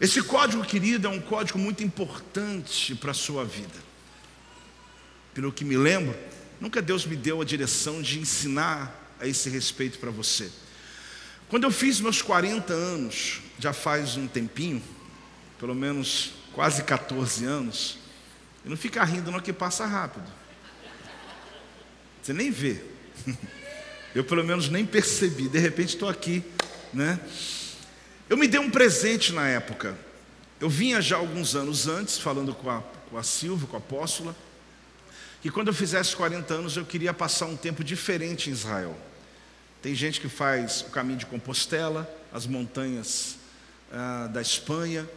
[0.00, 3.86] Esse código, querido, é um código muito importante para a sua vida.
[5.32, 6.14] Pelo que me lembro,
[6.60, 10.50] nunca Deus me deu a direção de ensinar a esse respeito para você.
[11.48, 14.82] Quando eu fiz meus 40 anos, já faz um tempinho,
[15.58, 17.98] pelo menos quase 14 anos,
[18.64, 20.26] e não fica rindo não que passa rápido.
[22.22, 22.82] Você nem vê.
[24.14, 26.42] Eu pelo menos nem percebi, de repente estou aqui,
[26.92, 27.20] né?
[28.30, 29.96] Eu me dei um presente na época.
[30.58, 34.34] Eu vinha já alguns anos antes, falando com a, com a Silvia, com a apóstola,
[35.42, 38.96] que quando eu fizesse 40 anos eu queria passar um tempo diferente em Israel.
[39.82, 43.35] Tem gente que faz o caminho de Compostela, as montanhas
[43.96, 45.08] ah, da Espanha,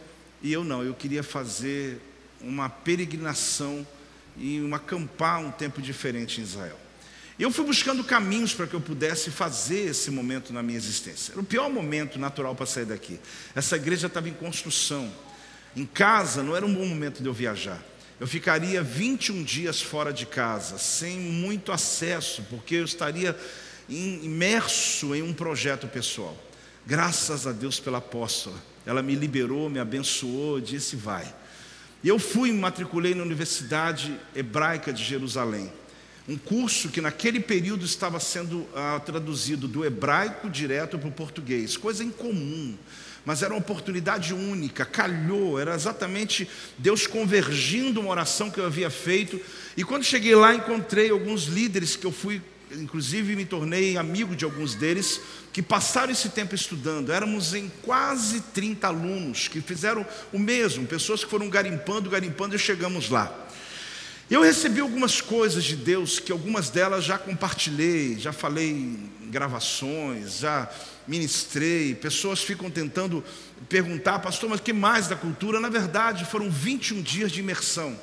[0.42, 2.00] e eu não, eu queria fazer
[2.40, 3.86] uma peregrinação
[4.36, 6.78] e um acampar um tempo diferente em Israel.
[7.38, 11.32] Eu fui buscando caminhos para que eu pudesse fazer esse momento na minha existência.
[11.32, 13.18] Era o pior momento natural para sair daqui.
[13.54, 15.10] Essa igreja estava em construção.
[15.74, 17.82] Em casa não era um bom momento de eu viajar.
[18.18, 23.34] Eu ficaria 21 dias fora de casa, sem muito acesso, porque eu estaria
[23.88, 26.36] imerso em um projeto pessoal.
[26.86, 28.69] Graças a Deus pela apóstola.
[28.86, 31.32] Ela me liberou, me abençoou, disse vai.
[32.02, 35.70] E eu fui, me matriculei na Universidade Hebraica de Jerusalém.
[36.28, 41.76] Um curso que naquele período estava sendo ah, traduzido do hebraico direto para o português,
[41.76, 42.76] coisa incomum,
[43.24, 48.88] mas era uma oportunidade única, calhou, era exatamente Deus convergindo uma oração que eu havia
[48.90, 49.40] feito.
[49.76, 52.40] E quando cheguei lá, encontrei alguns líderes que eu fui
[52.72, 55.20] inclusive me tornei amigo de alguns deles,
[55.52, 57.12] que passaram esse tempo estudando.
[57.12, 62.58] Éramos em quase 30 alunos que fizeram o mesmo, pessoas que foram garimpando, garimpando e
[62.58, 63.48] chegamos lá.
[64.30, 70.38] Eu recebi algumas coisas de Deus, que algumas delas já compartilhei, já falei em gravações,
[70.38, 70.70] já
[71.08, 71.96] ministrei.
[71.96, 73.24] Pessoas ficam tentando
[73.68, 75.58] perguntar, pastor, mas que mais da cultura?
[75.58, 77.98] Na verdade, foram 21 dias de imersão.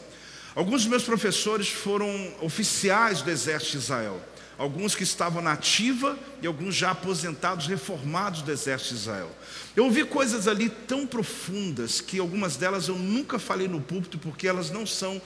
[0.54, 4.22] Alguns dos meus professores foram oficiais do exército de Israel
[4.58, 9.32] alguns que estavam na ativa e alguns já aposentados, reformados do exército de Israel.
[9.76, 14.48] Eu ouvi coisas ali tão profundas que algumas delas eu nunca falei no púlpito porque
[14.48, 15.22] elas não são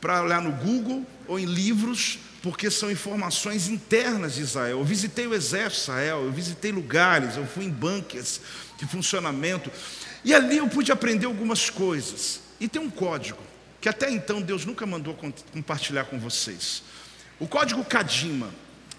[0.00, 4.78] para olhar no Google ou em livros, porque são informações internas de Israel.
[4.78, 8.40] Eu visitei o exército de Israel, eu visitei lugares, eu fui em bunkers
[8.78, 9.70] de funcionamento,
[10.24, 12.40] e ali eu pude aprender algumas coisas.
[12.60, 13.38] E tem um código
[13.80, 15.16] que até então Deus nunca mandou
[15.52, 16.82] compartilhar com vocês.
[17.40, 18.50] O código Kadima.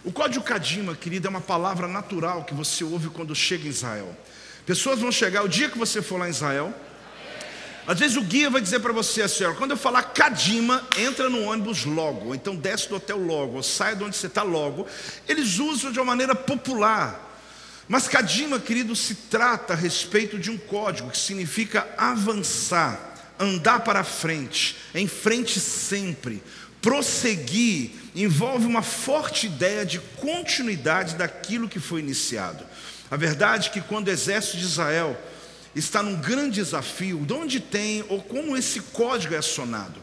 [0.04, 4.16] O código Kadima, querido, é uma palavra natural que você ouve quando chega em Israel.
[4.66, 6.74] Pessoas vão chegar, o dia que você for lá em Israel,
[7.88, 11.30] às vezes o guia vai dizer para você assim: ó, quando eu falar Kadima, entra
[11.30, 14.44] no ônibus logo, ou então desce do hotel logo, ou sai de onde você está
[14.44, 14.86] logo.
[15.26, 17.24] Eles usam de uma maneira popular.
[17.88, 24.04] Mas Kadima, querido, se trata a respeito de um código que significa avançar, andar para
[24.04, 26.44] frente, em frente sempre,
[26.82, 27.92] prosseguir,
[28.24, 32.66] envolve uma forte ideia de continuidade daquilo que foi iniciado.
[33.10, 35.18] A verdade é que quando o exército de Israel
[35.76, 40.02] está num grande desafio, de onde tem ou como esse código é acionado.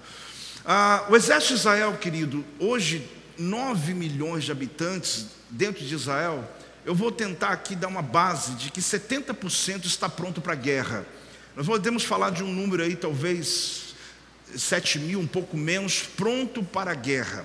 [0.64, 3.06] Ah, o exército de Israel, querido, hoje
[3.36, 6.48] 9 milhões de habitantes dentro de Israel,
[6.86, 11.04] eu vou tentar aqui dar uma base de que 70% está pronto para a guerra.
[11.56, 13.94] Nós podemos falar de um número aí, talvez
[14.56, 17.44] 7 mil, um pouco menos, pronto para a guerra.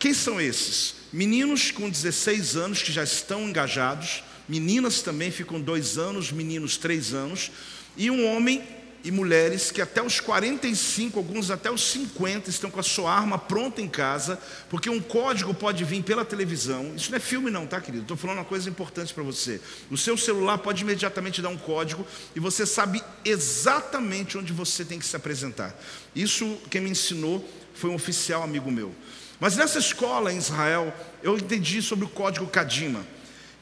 [0.00, 0.94] Quem são esses?
[1.12, 7.12] Meninos com 16 anos que já estão engajados, meninas também ficam dois anos, meninos três
[7.12, 7.50] anos,
[7.98, 8.66] e um homem
[9.04, 13.38] e mulheres que até os 45, alguns até os 50, estão com a sua arma
[13.38, 14.40] pronta em casa,
[14.70, 16.94] porque um código pode vir pela televisão.
[16.96, 18.04] Isso não é filme, não, tá, querido?
[18.04, 19.60] Estou falando uma coisa importante para você.
[19.90, 24.98] O seu celular pode imediatamente dar um código e você sabe exatamente onde você tem
[24.98, 25.78] que se apresentar.
[26.16, 28.94] Isso quem me ensinou foi um oficial amigo meu.
[29.40, 33.04] Mas nessa escola em Israel, eu entendi sobre o código Kadima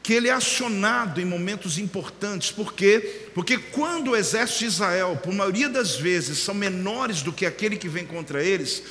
[0.08, 3.28] que ele é acionado em momentos importantes, por quê?
[3.34, 7.76] Porque quando o exército de Israel, por maioria das vezes, são menores do que aquele
[7.76, 8.82] que vem contra eles,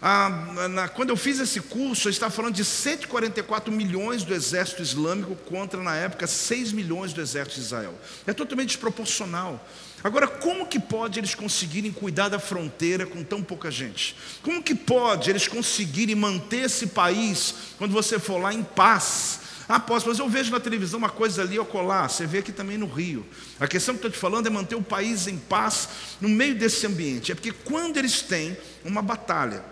[0.00, 4.80] ah, na, quando eu fiz esse curso, eu estava falando de 144 milhões do exército
[4.80, 7.94] islâmico contra, na época, 6 milhões do exército de Israel.
[8.24, 9.66] É totalmente desproporcional.
[10.02, 14.14] Agora, como que pode eles conseguirem cuidar da fronteira com tão pouca gente?
[14.42, 19.40] Como que pode eles conseguirem manter esse país, quando você for lá, em paz?
[19.68, 22.78] Ah, posso, mas eu vejo na televisão uma coisa ali ocolar, você vê aqui também
[22.78, 23.26] no Rio.
[23.58, 25.88] A questão que estou te falando é manter o país em paz
[26.20, 27.32] no meio desse ambiente.
[27.32, 29.62] É porque quando eles têm uma batalha,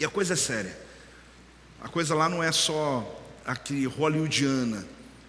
[0.00, 0.76] e a coisa é séria,
[1.80, 4.84] a coisa lá não é só aqui hollywoodiana.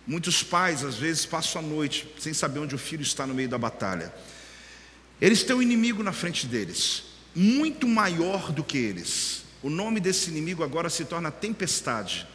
[0.08, 3.48] Muitos pais, às vezes, passam a noite sem saber onde o filho está no meio
[3.48, 4.12] da batalha.
[5.22, 7.04] Eles têm um inimigo na frente deles,
[7.36, 9.44] muito maior do que eles.
[9.62, 12.28] O nome desse inimigo agora se torna tempestade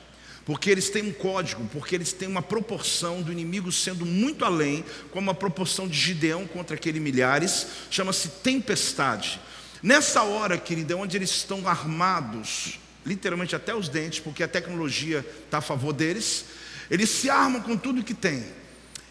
[0.47, 4.85] porque eles têm um código, porque eles têm uma proporção do inimigo sendo muito além,
[5.11, 9.41] como a proporção de Gideão contra aquele milhares, chama-se tempestade.
[9.87, 15.25] Nessa hora, querida, é onde eles estão armados, literalmente até os dentes, porque a tecnologia
[15.45, 16.47] está a favor deles,
[16.91, 18.45] eles se armam com tudo que têm.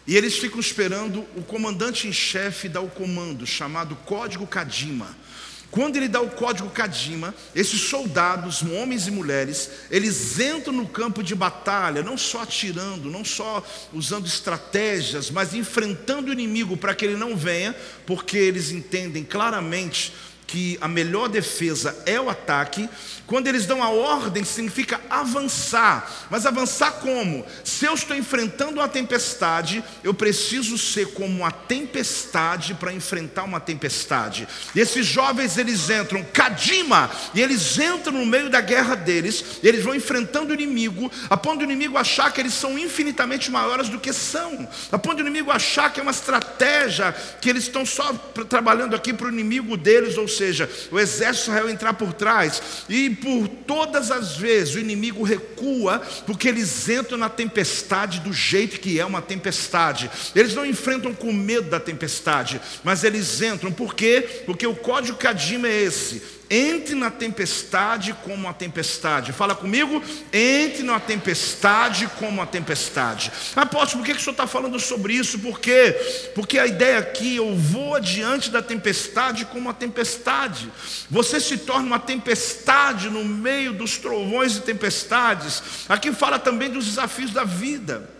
[0.06, 5.16] E eles ficam esperando o comandante em chefe dar o comando, chamado Código Kadima.
[5.70, 11.22] Quando ele dá o código Kadima, esses soldados, homens e mulheres, eles entram no campo
[11.22, 17.06] de batalha, não só atirando, não só usando estratégias, mas enfrentando o inimigo para que
[17.06, 17.74] ele não venha,
[18.04, 20.12] porque eles entendem claramente
[20.46, 22.88] que a melhor defesa é o ataque,
[23.26, 26.26] quando eles dão a ordem, significa avançar.
[26.30, 27.44] Mas avançar como?
[27.64, 33.58] Se eu estou enfrentando uma tempestade, eu preciso ser como uma tempestade para enfrentar uma
[33.58, 34.46] tempestade.
[34.74, 39.82] E esses jovens, eles entram, Kadima, e eles entram no meio da guerra deles, eles
[39.82, 43.98] vão enfrentando o inimigo, a ponto do inimigo achar que eles são infinitamente maiores do
[43.98, 48.12] que são, a ponto do inimigo achar que é uma estratégia, que eles estão só
[48.48, 53.10] trabalhando aqui para o inimigo deles, ou seja, o exército Israel entrar por trás, e
[53.10, 59.00] por todas as vezes o inimigo recua, porque eles entram na tempestade do jeito que
[59.00, 60.10] é uma tempestade.
[60.34, 64.42] Eles não enfrentam com medo da tempestade, mas eles entram, por quê?
[64.44, 69.32] Porque o código Kadima é esse: entre na tempestade como uma tempestade.
[69.32, 73.32] Fala comigo, entre na tempestade como uma tempestade.
[73.54, 75.38] Apóstolo, por que, o senhor está falando sobre isso?
[75.38, 75.94] Por quê?
[76.34, 80.70] Porque a ideia aqui, eu vou adiante da tempestade como uma tempestade.
[81.10, 85.62] Você se torna uma tempestade no meio dos trovões e tempestades.
[85.88, 88.15] Aqui fala também dos desafios da vida.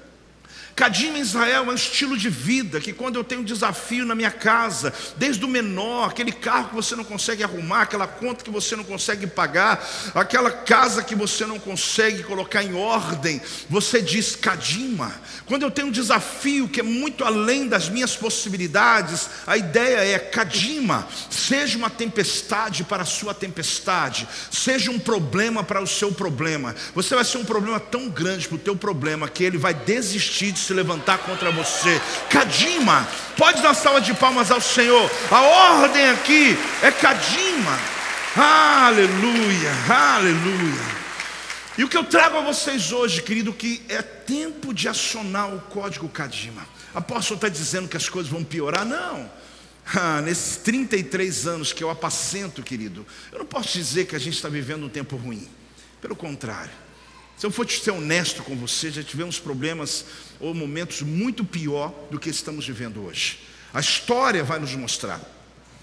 [0.76, 4.14] Cadim em Israel é um estilo de vida que quando eu tenho um desafio na
[4.14, 8.50] minha casa, desde o menor, aquele carro que você não consegue arrumar, aquela conta que
[8.50, 9.82] você não consegue pagar,
[10.14, 15.14] aquela casa que você não consegue colocar em ordem, você diz Cadima.
[15.46, 20.18] Quando eu tenho um desafio que é muito além das minhas possibilidades, a ideia é
[20.18, 26.76] Cadima, seja uma tempestade para a sua tempestade, seja um problema para o seu problema.
[26.94, 30.52] Você vai ser um problema tão grande para o teu problema que ele vai desistir
[30.52, 32.00] de se levantar contra você.
[32.28, 33.06] Cadima,
[33.36, 35.10] pode dar salva de palmas ao Senhor.
[35.30, 37.78] A ordem aqui é Cadima.
[38.36, 40.96] Aleluia, aleluia.
[41.78, 45.60] E o que eu trago a vocês hoje, querido, que é tempo de acionar o
[45.60, 46.66] código Kadima.
[46.94, 48.84] Apóstolo está dizendo que as coisas vão piorar?
[48.84, 49.30] Não.
[49.94, 54.34] Ah, nesses 33 anos que eu apacento, querido, eu não posso dizer que a gente
[54.34, 55.48] está vivendo um tempo ruim.
[56.00, 56.72] Pelo contrário.
[57.36, 60.06] Se eu for ser honesto com você, já tivemos problemas
[60.40, 63.40] ou momentos muito pior do que estamos vivendo hoje.
[63.74, 65.20] A história vai nos mostrar.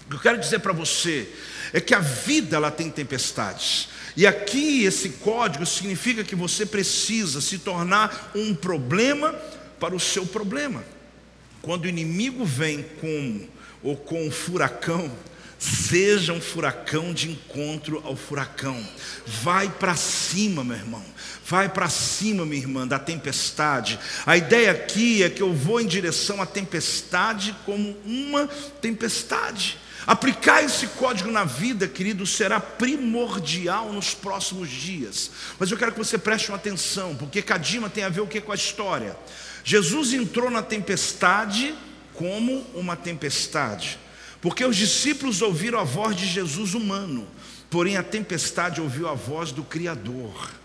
[0.06, 1.28] O que eu quero dizer para você
[1.72, 3.88] é que a vida ela tem tempestades.
[4.16, 9.32] E aqui esse código significa que você precisa se tornar um problema
[9.78, 10.84] para o seu problema.
[11.62, 13.48] Quando o inimigo vem com
[13.82, 15.10] ou com um furacão,
[15.58, 18.86] seja um furacão de encontro ao furacão.
[19.26, 21.04] Vai para cima, meu irmão.
[21.46, 23.98] Vai para cima, minha irmã, da tempestade.
[24.24, 28.46] A ideia aqui é que eu vou em direção à tempestade como uma
[28.80, 29.78] tempestade.
[30.06, 35.30] Aplicar esse código na vida, querido, será primordial nos próximos dias.
[35.58, 38.40] Mas eu quero que você preste uma atenção, porque Cadima tem a ver o que
[38.40, 39.16] com a história.
[39.62, 41.74] Jesus entrou na tempestade
[42.14, 43.98] como uma tempestade,
[44.40, 47.26] porque os discípulos ouviram a voz de Jesus humano,
[47.68, 50.63] porém a tempestade ouviu a voz do Criador.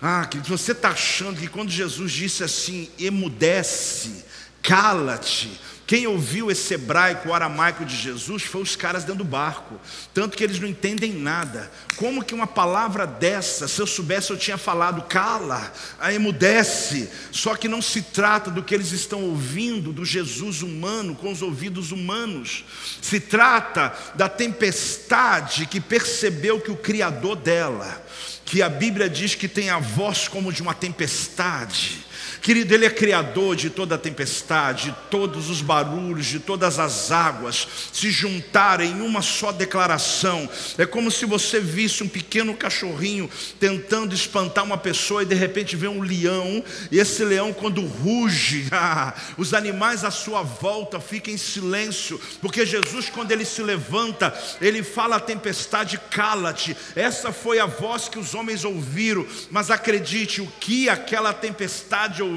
[0.00, 4.24] Ah, querido, você está achando que quando Jesus disse assim, emudece,
[4.62, 5.50] cala-te,
[5.88, 9.80] quem ouviu esse hebraico, o aramaico de Jesus, foi os caras dentro do barco.
[10.12, 11.72] Tanto que eles não entendem nada.
[11.96, 15.72] Como que uma palavra dessa, se eu soubesse, eu tinha falado, cala,
[16.12, 17.08] emudece.
[17.32, 21.40] Só que não se trata do que eles estão ouvindo, do Jesus humano, com os
[21.40, 22.66] ouvidos humanos.
[23.00, 28.04] Se trata da tempestade que percebeu que o Criador dela,
[28.48, 32.07] que a Bíblia diz que tem a voz como de uma tempestade
[32.40, 37.10] Querido, Ele é criador de toda a tempestade, de todos os barulhos, de todas as
[37.10, 40.48] águas se juntarem em uma só declaração.
[40.76, 43.28] É como se você visse um pequeno cachorrinho
[43.58, 48.68] tentando espantar uma pessoa e de repente vê um leão, e esse leão, quando ruge,
[48.72, 54.36] ah, os animais à sua volta ficam em silêncio, porque Jesus, quando ele se levanta,
[54.60, 56.76] ele fala à tempestade: cala-te.
[56.94, 62.27] Essa foi a voz que os homens ouviram, mas acredite, o que aquela tempestade ouviu,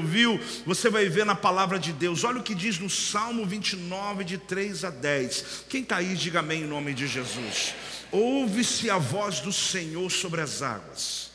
[0.64, 2.24] você vai ver na palavra de Deus.
[2.24, 5.64] Olha o que diz no Salmo 29, de 3 a 10.
[5.68, 7.74] Quem está aí, diga amém em nome de Jesus.
[8.10, 11.30] Ouve-se a voz do Senhor sobre as águas,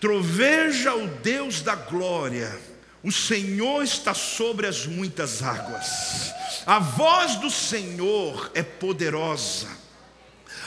[0.00, 2.58] troveja o Deus da glória,
[3.02, 6.32] o Senhor está sobre as muitas águas.
[6.66, 9.68] A voz do Senhor é poderosa,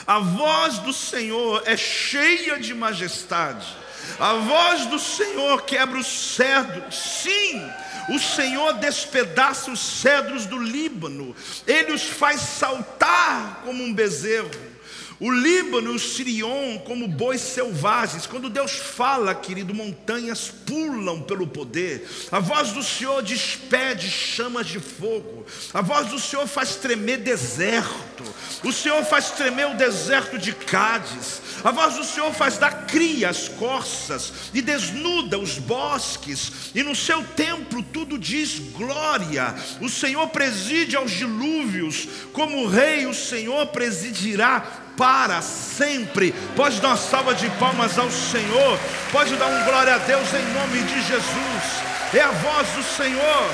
[0.06, 3.83] a voz do Senhor é cheia de majestade.
[4.18, 6.94] A voz do Senhor quebra os cedros.
[6.94, 7.70] Sim,
[8.10, 11.34] o Senhor despedaça os cedros do Líbano.
[11.66, 14.73] Ele os faz saltar como um bezerro.
[15.20, 18.26] O Líbano e o Sirion como bois selvagens.
[18.26, 22.08] Quando Deus fala, querido, montanhas pulam pelo poder.
[22.32, 25.46] A voz do Senhor despede chamas de fogo.
[25.72, 28.24] A voz do Senhor faz tremer deserto.
[28.64, 31.42] O Senhor faz tremer o deserto de Cádiz.
[31.62, 36.72] A voz do Senhor faz dar cria as corças e desnuda os bosques.
[36.74, 39.54] E no seu templo tudo diz glória.
[39.80, 42.08] O Senhor preside aos dilúvios.
[42.32, 46.32] Como rei, o Senhor presidirá para sempre.
[46.56, 48.78] Pode dar uma salva de palmas ao Senhor.
[49.10, 51.84] Pode dar um glória a Deus em nome de Jesus.
[52.12, 53.50] É a voz do Senhor.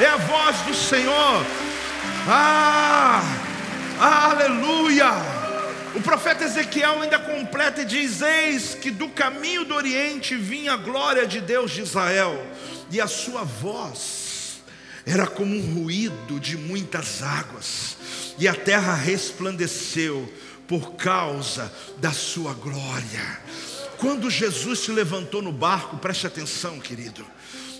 [0.00, 1.46] É a voz do Senhor.
[2.28, 3.22] Ah!
[4.00, 5.10] Aleluia!
[5.94, 10.76] O profeta Ezequiel ainda completa e diz: Eis que do caminho do Oriente vinha a
[10.76, 12.44] glória de Deus de Israel,
[12.90, 14.60] e a sua voz
[15.06, 17.96] era como um ruído de muitas águas,
[18.38, 20.28] e a terra resplandeceu
[20.66, 23.40] por causa da sua glória.
[23.98, 27.24] Quando Jesus se levantou no barco, preste atenção, querido,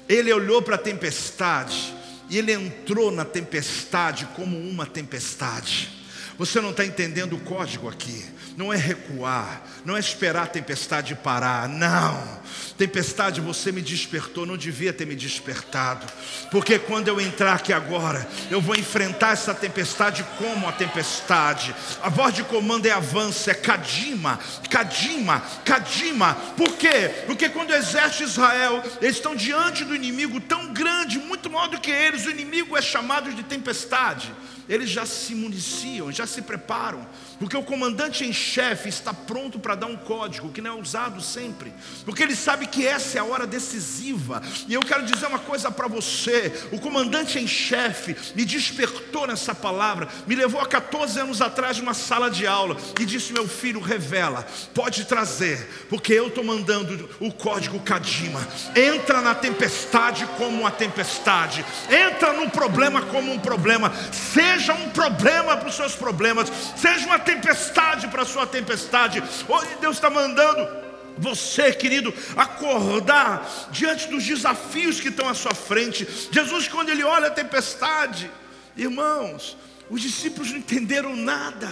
[0.09, 1.95] ele olhou para a tempestade
[2.31, 5.91] e ele entrou na tempestade como uma tempestade.
[6.39, 8.25] Você não está entendendo o código aqui
[8.57, 12.45] não é recuar, não é esperar a tempestade parar, não.
[12.79, 16.07] Tempestade, você me despertou, não devia ter me despertado,
[16.51, 21.75] porque quando eu entrar aqui agora, eu vou enfrentar essa tempestade como a tempestade.
[22.03, 24.39] A voz de comando é avanço, é Kadima,
[24.71, 26.35] Kadima, Kadima.
[26.57, 27.11] Por quê?
[27.27, 31.69] Porque quando o exército de Israel, eles estão diante do inimigo tão grande, muito maior
[31.69, 34.33] do que eles, o inimigo é chamado de tempestade.
[34.69, 37.07] Eles já se municiam, já se preparam,
[37.39, 41.21] porque o comandante em chefe está pronto para dar um código que não é usado
[41.21, 41.73] sempre,
[42.05, 44.43] porque ele sabe que essa é a hora decisiva.
[44.67, 49.55] E eu quero dizer uma coisa para você: o comandante em chefe me despertou nessa
[49.55, 53.47] palavra, me levou a 14 anos atrás de uma sala de aula e disse: Meu
[53.47, 58.47] filho, revela, pode trazer, porque eu estou mandando o código Kadima.
[58.75, 65.57] Entra na tempestade como uma tempestade, entra no problema como um problema, seja um problema
[65.57, 69.23] para os seus problemas, seja uma tempestade para a sua tempestade.
[69.49, 70.85] Hoje Deus está mandando
[71.19, 76.07] você, querido, acordar diante dos desafios que estão à sua frente.
[76.31, 78.31] Jesus, quando ele olha a tempestade,
[78.77, 79.57] irmãos,
[79.91, 81.71] os discípulos não entenderam nada,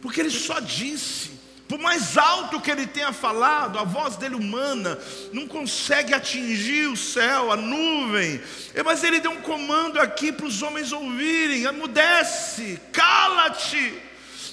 [0.00, 1.37] porque ele só disse.
[1.68, 4.98] Por mais alto que ele tenha falado, a voz dele humana
[5.34, 8.40] não consegue atingir o céu, a nuvem.
[8.74, 14.02] É, mas ele deu um comando aqui para os homens ouvirem: amudece, cala-te.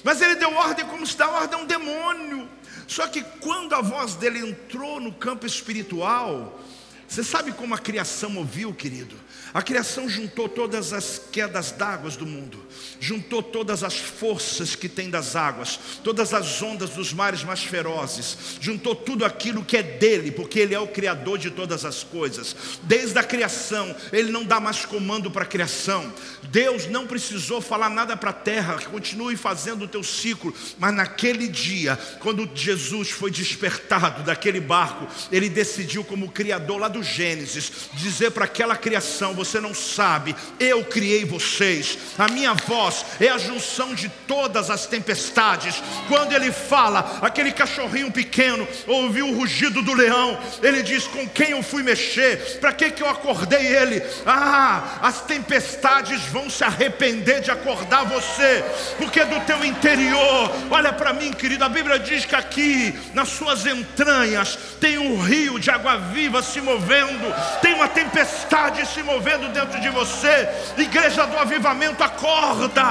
[0.04, 2.46] Mas ele deu ordem como se dá ordem a um demônio.
[2.86, 6.60] Só que quando a voz dele entrou no campo espiritual,
[7.08, 9.16] você sabe como a criação ouviu, querido?
[9.56, 12.62] A criação juntou todas as quedas d'água do mundo,
[13.00, 18.36] juntou todas as forças que tem das águas, todas as ondas dos mares mais ferozes,
[18.60, 22.54] juntou tudo aquilo que é dele, porque ele é o criador de todas as coisas.
[22.82, 26.12] Desde a criação, ele não dá mais comando para a criação.
[26.50, 31.48] Deus não precisou falar nada para a terra, continue fazendo o teu ciclo, mas naquele
[31.48, 38.32] dia, quando Jesus foi despertado daquele barco, ele decidiu como criador lá do Gênesis, dizer
[38.32, 41.98] para aquela criação: você não sabe, eu criei vocês.
[42.18, 45.82] A minha voz é a junção de todas as tempestades.
[46.08, 50.38] Quando ele fala, aquele cachorrinho pequeno ouviu o rugido do leão.
[50.62, 52.58] Ele diz: Com quem eu fui mexer?
[52.60, 54.02] Para que, que eu acordei ele?
[54.26, 58.64] Ah, as tempestades vão se arrepender de acordar você,
[58.98, 61.64] porque do teu interior, olha para mim, querido.
[61.64, 66.60] A Bíblia diz que aqui, nas suas entranhas, tem um rio de água viva se
[66.60, 70.48] movendo, tem uma tempestade se movendo dentro de você.
[70.76, 72.82] Igreja do avivamento, acorda.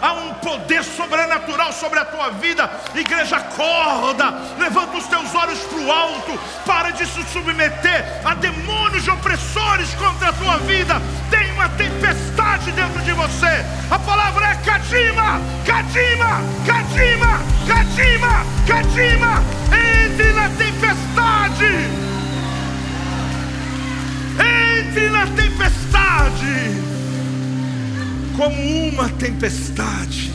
[0.00, 2.70] Há um poder sobrenatural sobre a tua vida.
[2.94, 4.34] Igreja, acorda.
[4.58, 6.40] Levanta os teus olhos para o alto.
[6.66, 11.00] Para de se submeter a demônios opressores contra a tua vida.
[11.30, 13.64] Tem uma tempestade dentro de você.
[13.90, 19.60] A palavra é Kadima, Kadima, Kadima, Kadima, Kadima.
[19.72, 22.09] Entre na tempestade
[24.40, 26.70] entre na tempestade,
[28.36, 30.32] como uma tempestade.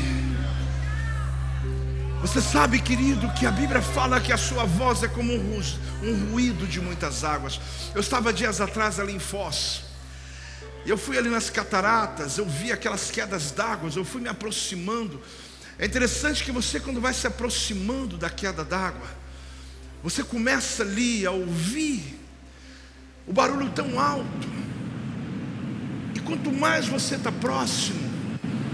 [2.21, 6.65] Você sabe, querido, que a Bíblia fala que a sua voz é como um, ruído
[6.65, 7.59] de muitas águas.
[7.93, 9.83] Eu estava dias atrás ali em Foz.
[10.85, 15.21] Eu fui ali nas cataratas, eu vi aquelas quedas d'água, eu fui me aproximando.
[15.77, 19.07] É interessante que você, quando vai se aproximando da queda d'água,
[20.03, 22.14] você começa ali a ouvir
[23.27, 24.47] o barulho tão alto.
[26.13, 27.99] E quanto mais você está próximo,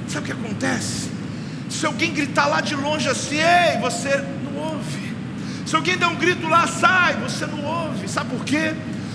[0.07, 1.09] sabe o que acontece?
[1.69, 5.13] Se alguém gritar lá de longe assim, ei, você não ouve.
[5.65, 8.07] Se alguém der um grito lá, sai, você não ouve.
[8.09, 8.73] Sabe por quê?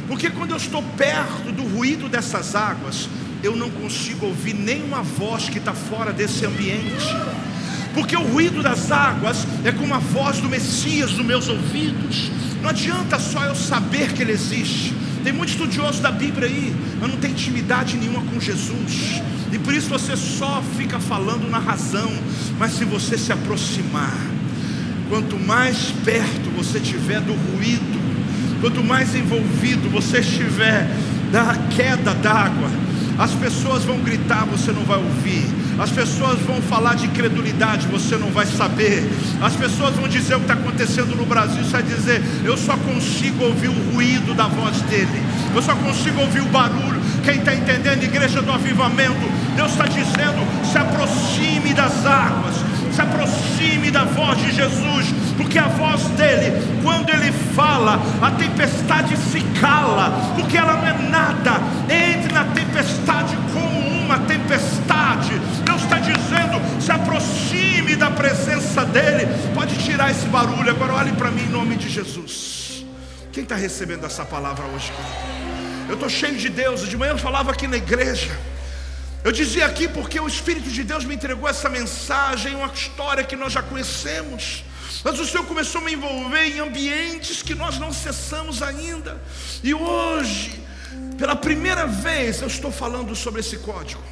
[0.09, 3.09] Porque quando eu estou perto do ruído dessas águas,
[3.43, 7.07] eu não consigo ouvir nenhuma voz que está fora desse ambiente.
[7.93, 12.30] Porque o ruído das águas é como a voz do Messias nos meus ouvidos.
[12.62, 14.95] Não adianta só eu saber que Ele existe.
[15.27, 19.20] Tem muito estudioso da Bíblia aí, mas não tem intimidade nenhuma com Jesus.
[19.51, 22.12] E por isso você só fica falando na razão.
[22.61, 24.16] Mas se você se aproximar,
[25.09, 28.01] quanto mais perto você estiver do ruído,
[28.61, 30.89] quanto mais envolvido você estiver
[31.33, 32.70] da queda d'água,
[33.19, 35.45] as pessoas vão gritar, você não vai ouvir.
[35.79, 39.09] As pessoas vão falar de incredulidade, você não vai saber.
[39.43, 42.77] As pessoas vão dizer o que está acontecendo no Brasil, você vai dizer: Eu só
[42.77, 45.23] consigo ouvir o ruído da voz dele,
[45.55, 47.01] eu só consigo ouvir o barulho.
[47.25, 49.14] Quem está entendendo, igreja do avivamento,
[49.55, 52.55] Deus está dizendo: se aproxime das águas,
[52.93, 55.07] se aproxime da voz de Jesus,
[55.37, 61.09] porque a voz dele, quando ele fala, a tempestade se cala, porque ela não é
[61.09, 61.53] nada.
[61.89, 65.39] Entre na tempestade como uma tempestade.
[65.64, 69.26] Deus está dizendo: se aproxime da presença dEle.
[69.55, 70.70] Pode tirar esse barulho.
[70.70, 72.84] Agora olhe para mim em nome de Jesus.
[73.32, 74.93] Quem está recebendo essa palavra hoje,
[75.89, 76.89] Eu estou cheio de Deus.
[76.89, 78.37] De manhã eu falava aqui na igreja.
[79.22, 83.34] Eu dizia aqui porque o Espírito de Deus me entregou essa mensagem, uma história que
[83.34, 84.64] nós já conhecemos.
[85.07, 89.22] Mas o Senhor começou a me envolver em ambientes que nós não cessamos ainda.
[89.62, 90.61] E hoje
[91.16, 94.02] pela primeira vez eu estou falando sobre esse código.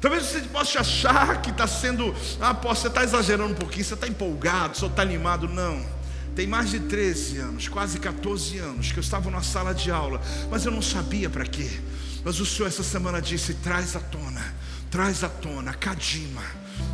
[0.00, 3.92] Talvez você possa achar que está sendo, ah, posso, você está exagerando um pouquinho, você
[3.92, 5.46] está empolgado, você está animado.
[5.46, 5.84] Não.
[6.34, 10.22] Tem mais de 13 anos, quase 14 anos, que eu estava numa sala de aula,
[10.50, 11.68] mas eu não sabia para quê.
[12.24, 14.54] Mas o Senhor essa semana disse: traz à tona,
[14.90, 16.44] traz à tona, Cadima,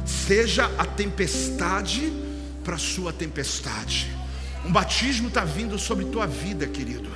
[0.05, 2.26] seja a tempestade
[2.67, 4.11] para a sua tempestade.
[4.65, 7.09] Um batismo está vindo sobre tua vida, querido.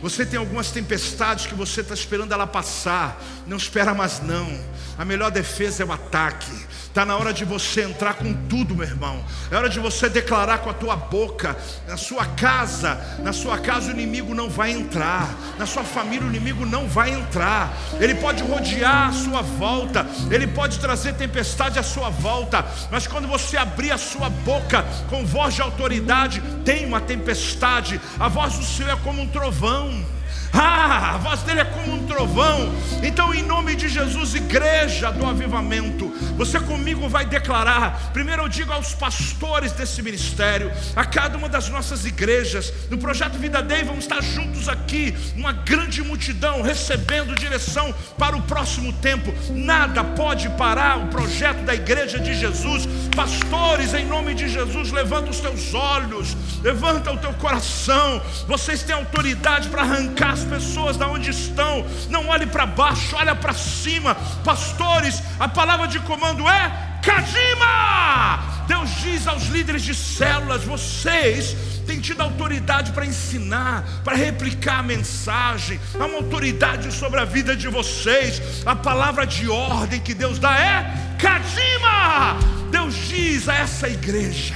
[0.00, 3.20] Você tem algumas tempestades que você está esperando ela passar.
[3.44, 4.48] Não espera mais não.
[4.96, 6.52] A melhor defesa é o ataque.
[6.92, 9.24] Está na hora de você entrar com tudo, meu irmão.
[9.50, 11.56] É hora de você declarar com a tua boca.
[11.88, 15.34] Na sua casa, na sua casa o inimigo não vai entrar.
[15.58, 17.74] Na sua família o inimigo não vai entrar.
[17.98, 20.06] Ele pode rodear a sua volta.
[20.30, 22.62] Ele pode trazer tempestade à sua volta.
[22.90, 27.98] Mas quando você abrir a sua boca com voz de autoridade, tem uma tempestade.
[28.20, 30.04] A voz do Senhor é como um trovão.
[30.52, 32.72] Ah, a voz dele é como um trovão.
[33.02, 38.10] Então, em nome de Jesus, igreja do avivamento, você comigo vai declarar.
[38.12, 43.38] Primeiro eu digo aos pastores desse ministério, a cada uma das nossas igrejas, no projeto
[43.38, 49.32] Vida Day, vamos estar juntos aqui, uma grande multidão, recebendo direção para o próximo tempo.
[49.50, 52.86] Nada pode parar o projeto da igreja de Jesus.
[53.16, 58.20] Pastores, em nome de Jesus, levanta os teus olhos, levanta o teu coração.
[58.46, 61.86] Vocês têm autoridade para arrancar as pessoas da onde estão.
[62.10, 64.14] Não olhe para baixo, olha para cima.
[64.44, 68.52] Pastores, a palavra de comando é Kadima!
[68.66, 74.82] Deus diz aos líderes de células: vocês têm tido autoridade para ensinar, para replicar a
[74.82, 78.62] mensagem, há uma autoridade sobre a vida de vocês.
[78.64, 82.38] A palavra de ordem que Deus dá é Kadima!
[82.70, 84.54] Deus diz a essa igreja.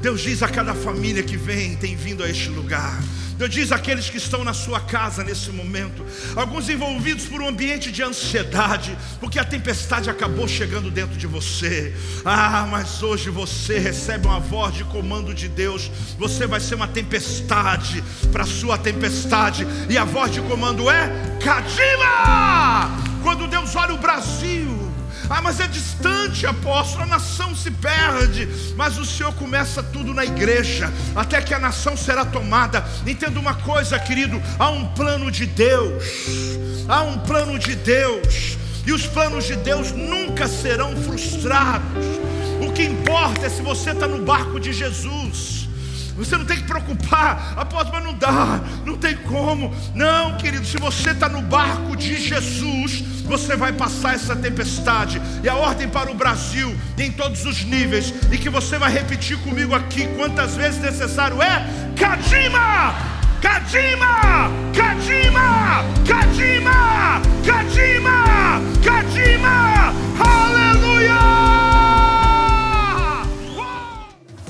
[0.00, 2.96] Deus diz a cada família que vem, tem vindo a este lugar.
[3.38, 7.92] Deus diz àqueles que estão na sua casa nesse momento, alguns envolvidos por um ambiente
[7.92, 11.94] de ansiedade, porque a tempestade acabou chegando dentro de você.
[12.24, 15.88] Ah, mas hoje você recebe uma voz de comando de Deus.
[16.18, 21.08] Você vai ser uma tempestade para a sua tempestade, e a voz de comando é
[21.40, 22.90] Kadima!
[23.22, 24.77] Quando Deus olha o Brasil,
[25.30, 28.48] ah, mas é distante, apóstolo, a nação se perde.
[28.76, 32.84] Mas o Senhor começa tudo na igreja, até que a nação será tomada.
[33.06, 36.04] Entenda uma coisa, querido: há um plano de Deus,
[36.88, 38.56] há um plano de Deus,
[38.86, 42.06] e os planos de Deus nunca serão frustrados.
[42.66, 45.57] O que importa é se você está no barco de Jesus.
[46.18, 49.72] Você não tem que preocupar, apóstolo, mas não dá, não tem como.
[49.94, 55.22] Não, querido, se você está no barco de Jesus, você vai passar essa tempestade.
[55.44, 59.38] E a ordem para o Brasil, em todos os níveis, e que você vai repetir
[59.38, 61.64] comigo aqui quantas vezes necessário é:
[61.96, 62.94] Kadima!
[63.40, 64.50] Kadima!
[64.74, 65.84] Kadima!
[66.04, 67.22] Kadima!
[67.46, 68.60] Kadima!
[68.82, 69.94] Kadima!
[70.18, 71.57] Aleluia!